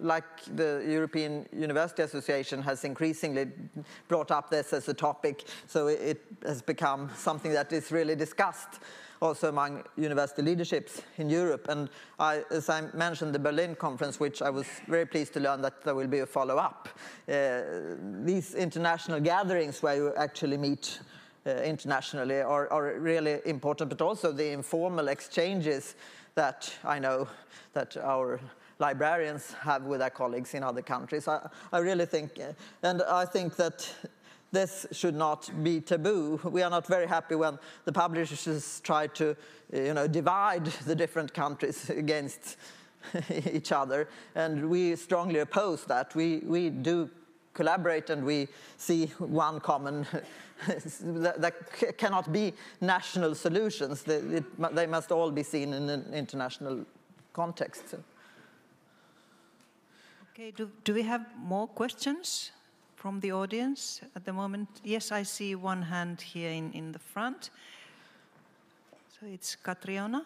like 0.01 0.25
the 0.57 0.83
European 0.85 1.47
University 1.53 2.01
Association, 2.01 2.61
has 2.63 2.83
increasingly 2.83 3.47
brought 4.09 4.29
up 4.29 4.49
this 4.49 4.73
as 4.73 4.89
a 4.89 4.93
topic, 4.93 5.45
so 5.67 5.87
it 5.87 6.21
has 6.45 6.61
become 6.61 7.09
something 7.15 7.53
that 7.53 7.71
is 7.71 7.93
really 7.93 8.15
discussed 8.15 8.81
also 9.21 9.49
among 9.49 9.83
university 9.95 10.41
leaderships 10.41 11.01
in 11.17 11.29
Europe. 11.29 11.67
And 11.69 11.89
I, 12.19 12.43
as 12.49 12.69
I 12.69 12.81
mentioned, 12.93 13.33
the 13.33 13.39
Berlin 13.39 13.75
conference, 13.75 14.19
which 14.19 14.41
I 14.41 14.49
was 14.49 14.65
very 14.87 15.05
pleased 15.05 15.33
to 15.33 15.39
learn 15.39 15.61
that 15.61 15.83
there 15.83 15.93
will 15.93 16.07
be 16.07 16.19
a 16.19 16.25
follow-up. 16.25 16.89
Uh, 17.29 17.61
these 18.23 18.55
international 18.55 19.19
gatherings 19.19 19.83
where 19.83 19.95
you 19.95 20.13
actually 20.15 20.57
meet 20.57 20.99
uh, 21.45 21.51
internationally 21.51 22.41
are, 22.41 22.71
are, 22.71 22.99
really 22.99 23.39
important, 23.45 23.89
but 23.89 24.01
also 24.01 24.31
the 24.31 24.51
informal 24.51 25.07
exchanges 25.07 25.95
that 26.35 26.71
I 26.83 26.99
know 26.99 27.27
that 27.73 27.97
our 27.97 28.39
librarians 28.79 29.53
have 29.53 29.83
with 29.83 29.99
their 29.99 30.09
colleagues 30.09 30.53
in 30.53 30.63
other 30.63 30.81
countries. 30.81 31.27
I, 31.27 31.47
I 31.71 31.79
really 31.79 32.05
think, 32.05 32.39
uh, 32.39 32.53
and 32.83 33.01
I 33.03 33.25
think 33.25 33.55
that 33.55 33.91
this 34.51 34.85
should 34.91 35.15
not 35.15 35.49
be 35.63 35.79
taboo. 35.79 36.39
We 36.43 36.61
are 36.61 36.69
not 36.69 36.85
very 36.87 37.07
happy 37.07 37.35
when 37.35 37.57
the 37.85 37.93
publishers 37.93 38.81
try 38.83 39.07
to 39.07 39.35
you 39.73 39.93
know, 39.93 40.07
divide 40.07 40.65
the 40.85 40.95
different 40.95 41.33
countries 41.33 41.89
against 42.03 42.57
each 43.51 43.71
other, 43.71 44.07
and 44.35 44.69
we 44.69 44.95
strongly 44.95 45.39
oppose 45.39 45.85
that. 45.85 46.13
We, 46.15 46.39
we 46.39 46.69
do 46.69 47.09
collaborate 47.53 48.09
and 48.09 48.23
we 48.23 48.47
see 48.77 49.07
one 49.17 49.59
common 49.59 50.05
that, 50.67 51.41
that, 51.41 51.97
cannot 51.97 52.31
be 52.31 52.53
national 52.79 53.35
solutions. 53.35 54.03
They, 54.03 54.17
it, 54.17 54.75
they, 54.75 54.87
must 54.87 55.11
all 55.11 55.31
be 55.31 55.43
seen 55.43 55.73
in 55.73 55.89
an 55.89 56.13
international 56.13 56.85
context. 57.33 57.95
Okay, 60.31 60.51
do, 60.51 60.69
do 60.83 60.93
we 60.93 61.01
have 61.01 61.25
more 61.37 61.67
questions 61.67 62.51
from 63.01 63.19
the 63.19 63.31
audience 63.31 63.99
at 64.15 64.25
the 64.25 64.31
moment? 64.31 64.69
Yes, 64.83 65.11
I 65.11 65.23
see 65.23 65.55
one 65.55 65.81
hand 65.81 66.21
here 66.21 66.51
in, 66.51 66.71
in 66.73 66.91
the 66.91 66.99
front. 66.99 67.49
So 69.19 69.25
it's 69.25 69.55
Catriona. 69.55 70.23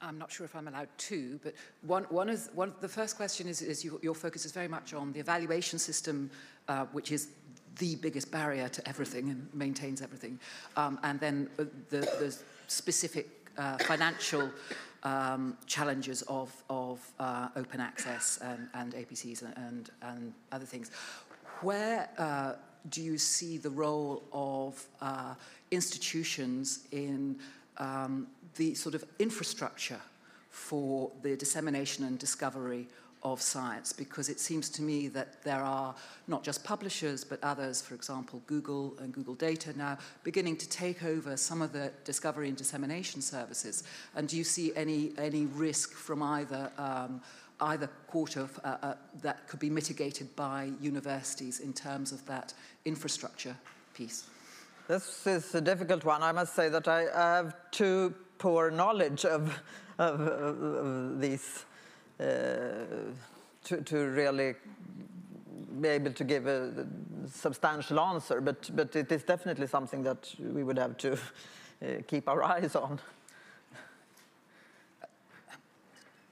I'm 0.00 0.16
not 0.16 0.30
sure 0.30 0.46
if 0.46 0.54
I'm 0.54 0.68
allowed 0.68 0.88
two, 0.96 1.40
but 1.42 1.54
one, 1.82 2.04
one, 2.04 2.28
is, 2.28 2.50
one 2.54 2.72
the 2.80 2.88
first 2.88 3.16
question 3.16 3.48
is, 3.48 3.60
is 3.60 3.84
you, 3.84 3.98
your 4.00 4.14
focus 4.14 4.46
is 4.46 4.52
very 4.52 4.68
much 4.68 4.94
on 4.94 5.12
the 5.12 5.18
evaluation 5.18 5.80
system, 5.80 6.30
uh, 6.68 6.84
which 6.92 7.10
is 7.10 7.30
the 7.78 7.96
biggest 7.96 8.30
barrier 8.30 8.68
to 8.68 8.88
everything 8.88 9.28
and 9.30 9.48
maintains 9.52 10.02
everything, 10.02 10.38
um, 10.76 11.00
and 11.02 11.18
then 11.18 11.50
uh, 11.58 11.64
the, 11.90 11.98
the 11.98 12.38
specific 12.68 13.28
uh, 13.58 13.76
financial 13.78 14.50
um, 15.02 15.56
challenges 15.66 16.22
of, 16.22 16.52
of 16.68 17.00
uh, 17.18 17.48
open 17.56 17.80
access 17.80 18.38
and, 18.42 18.68
and 18.74 18.94
APCs 18.94 19.42
and, 19.56 19.90
and, 20.02 20.32
other 20.52 20.64
things. 20.64 20.90
Where 21.60 22.08
uh, 22.18 22.54
do 22.90 23.02
you 23.02 23.18
see 23.18 23.58
the 23.58 23.70
role 23.70 24.22
of 24.32 24.84
uh, 25.00 25.34
institutions 25.70 26.86
in 26.92 27.38
um, 27.78 28.28
the 28.56 28.74
sort 28.74 28.94
of 28.94 29.04
infrastructure 29.18 30.00
for 30.50 31.10
the 31.22 31.36
dissemination 31.36 32.04
and 32.04 32.18
discovery 32.18 32.88
of 33.22 33.40
science 33.40 33.92
because 33.92 34.28
it 34.28 34.38
seems 34.38 34.68
to 34.70 34.82
me 34.82 35.08
that 35.08 35.42
there 35.42 35.60
are 35.60 35.94
not 36.26 36.42
just 36.42 36.64
publishers 36.64 37.24
but 37.24 37.38
others, 37.42 37.80
for 37.82 37.94
example, 37.94 38.42
Google 38.46 38.94
and 39.00 39.12
Google 39.12 39.34
Data 39.34 39.76
now 39.76 39.98
beginning 40.24 40.56
to 40.56 40.68
take 40.68 41.02
over 41.02 41.36
some 41.36 41.62
of 41.62 41.72
the 41.72 41.92
discovery 42.04 42.48
and 42.48 42.56
dissemination 42.56 43.20
services. 43.20 43.84
And 44.14 44.28
do 44.28 44.36
you 44.36 44.44
see 44.44 44.72
any, 44.76 45.12
any 45.18 45.46
risk 45.46 45.92
from 45.92 46.22
either, 46.22 46.70
um, 46.78 47.20
either 47.60 47.88
quarter 48.06 48.48
uh, 48.64 48.76
uh, 48.82 48.94
that 49.22 49.48
could 49.48 49.60
be 49.60 49.70
mitigated 49.70 50.34
by 50.36 50.70
universities 50.80 51.60
in 51.60 51.72
terms 51.72 52.12
of 52.12 52.24
that 52.26 52.54
infrastructure 52.84 53.56
piece? 53.94 54.24
This 54.86 55.26
is 55.26 55.54
a 55.54 55.60
difficult 55.60 56.04
one. 56.04 56.22
I 56.22 56.32
must 56.32 56.54
say 56.54 56.68
that 56.70 56.88
I 56.88 57.02
have 57.14 57.54
too 57.72 58.14
poor 58.38 58.70
knowledge 58.70 59.24
of, 59.24 59.60
of, 59.98 60.20
of 60.20 61.20
these 61.20 61.64
to, 62.18 63.80
to 63.84 63.96
really 63.96 64.54
be 65.80 65.88
able 65.88 66.12
to 66.12 66.24
give 66.24 66.46
a 66.46 66.86
substantial 67.32 68.00
answer, 68.00 68.40
but, 68.40 68.70
but 68.74 68.96
it 68.96 69.12
is 69.12 69.22
definitely 69.22 69.66
something 69.66 70.02
that 70.02 70.34
we 70.38 70.62
would 70.62 70.78
have 70.78 70.96
to 70.96 71.12
uh, 71.12 71.86
keep 72.06 72.28
our 72.28 72.42
eyes 72.42 72.74
on. 72.74 72.98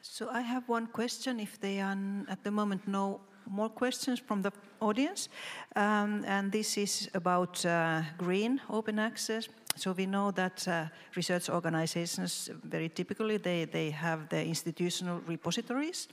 So 0.02 0.28
I 0.30 0.40
have 0.40 0.66
one 0.66 0.86
question, 0.86 1.40
if 1.40 1.60
there 1.60 1.84
are 1.84 1.96
at 2.28 2.42
the 2.42 2.50
moment 2.50 2.88
no 2.88 3.20
more 3.46 3.68
questions 3.68 4.18
from 4.18 4.42
the 4.42 4.50
audience, 4.80 5.28
um, 5.76 6.24
and 6.26 6.50
this 6.50 6.78
is 6.78 7.10
about 7.14 7.64
uh, 7.66 8.02
green 8.16 8.60
open 8.70 8.98
access. 8.98 9.48
So 9.76 9.92
we 9.92 10.06
know 10.06 10.30
that 10.32 10.66
uh, 10.66 10.86
research 11.14 11.48
organizations, 11.50 12.50
very 12.64 12.88
typically, 12.88 13.36
they, 13.36 13.66
they 13.66 13.90
have 13.90 14.28
their 14.28 14.44
institutional 14.44 15.20
repositories. 15.26 16.08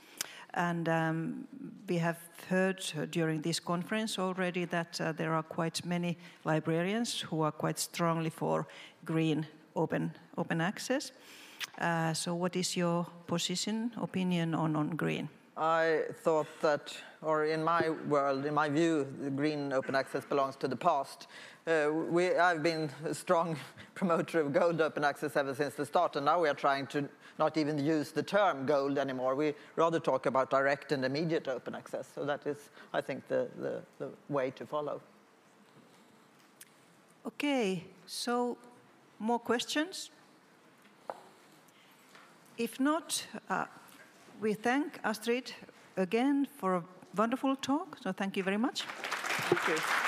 And 0.53 0.87
um, 0.87 1.47
we 1.87 1.97
have 1.97 2.19
heard 2.49 2.83
during 3.09 3.41
this 3.41 3.59
conference 3.59 4.19
already 4.19 4.65
that 4.65 5.01
uh, 5.01 5.11
there 5.13 5.33
are 5.33 5.43
quite 5.43 5.83
many 5.85 6.17
librarians 6.43 7.21
who 7.21 7.41
are 7.41 7.51
quite 7.51 7.79
strongly 7.79 8.29
for 8.29 8.67
green 9.05 9.47
open, 9.75 10.11
open 10.37 10.61
access. 10.61 11.11
Uh, 11.79 12.13
so 12.13 12.35
what 12.35 12.55
is 12.55 12.77
your 12.77 13.07
position, 13.25 13.91
opinion 14.01 14.53
on, 14.53 14.75
on 14.75 14.89
green? 14.91 15.29
I 15.57 16.01
thought 16.23 16.47
that, 16.61 16.93
or 17.23 17.45
in 17.45 17.63
my 17.63 17.89
world, 18.07 18.45
in 18.45 18.53
my 18.53 18.69
view, 18.69 19.07
the 19.21 19.29
green 19.29 19.73
open 19.73 19.95
access 19.95 20.25
belongs 20.25 20.55
to 20.57 20.67
the 20.67 20.75
past. 20.75 21.27
Uh, 21.65 21.89
we, 22.09 22.35
I've 22.35 22.61
been 22.61 22.89
a 23.05 23.13
strong 23.13 23.57
promoter 23.95 24.41
of 24.41 24.51
gold 24.51 24.81
open 24.81 25.03
access 25.03 25.37
ever 25.37 25.55
since 25.55 25.75
the 25.75 25.85
start, 25.85 26.15
and 26.15 26.25
now 26.25 26.41
we 26.41 26.49
are 26.49 26.53
trying 26.53 26.87
to 26.87 27.07
not 27.39 27.57
even 27.57 27.83
use 27.83 28.11
the 28.11 28.23
term 28.23 28.65
gold 28.65 28.97
anymore. 28.97 29.35
We 29.35 29.53
rather 29.75 29.99
talk 29.99 30.25
about 30.25 30.49
direct 30.49 30.91
and 30.91 31.03
immediate 31.05 31.47
open 31.47 31.73
access. 31.75 32.07
So 32.13 32.25
that 32.25 32.45
is, 32.45 32.57
I 32.93 33.01
think, 33.01 33.27
the, 33.27 33.47
the, 33.57 33.81
the 33.99 34.09
way 34.29 34.51
to 34.51 34.65
follow. 34.65 35.01
Okay, 37.25 37.85
so 38.05 38.57
more 39.19 39.39
questions? 39.39 40.11
If 42.57 42.79
not, 42.79 43.25
uh, 43.49 43.65
we 44.41 44.53
thank 44.53 44.99
Astrid 45.03 45.53
again 45.95 46.47
for 46.57 46.75
a 46.75 46.83
wonderful 47.15 47.55
talk. 47.55 47.97
So 48.01 48.11
thank 48.11 48.37
you 48.37 48.43
very 48.43 48.57
much. 48.57 48.83
Thank 48.83 49.67
you. 49.67 50.02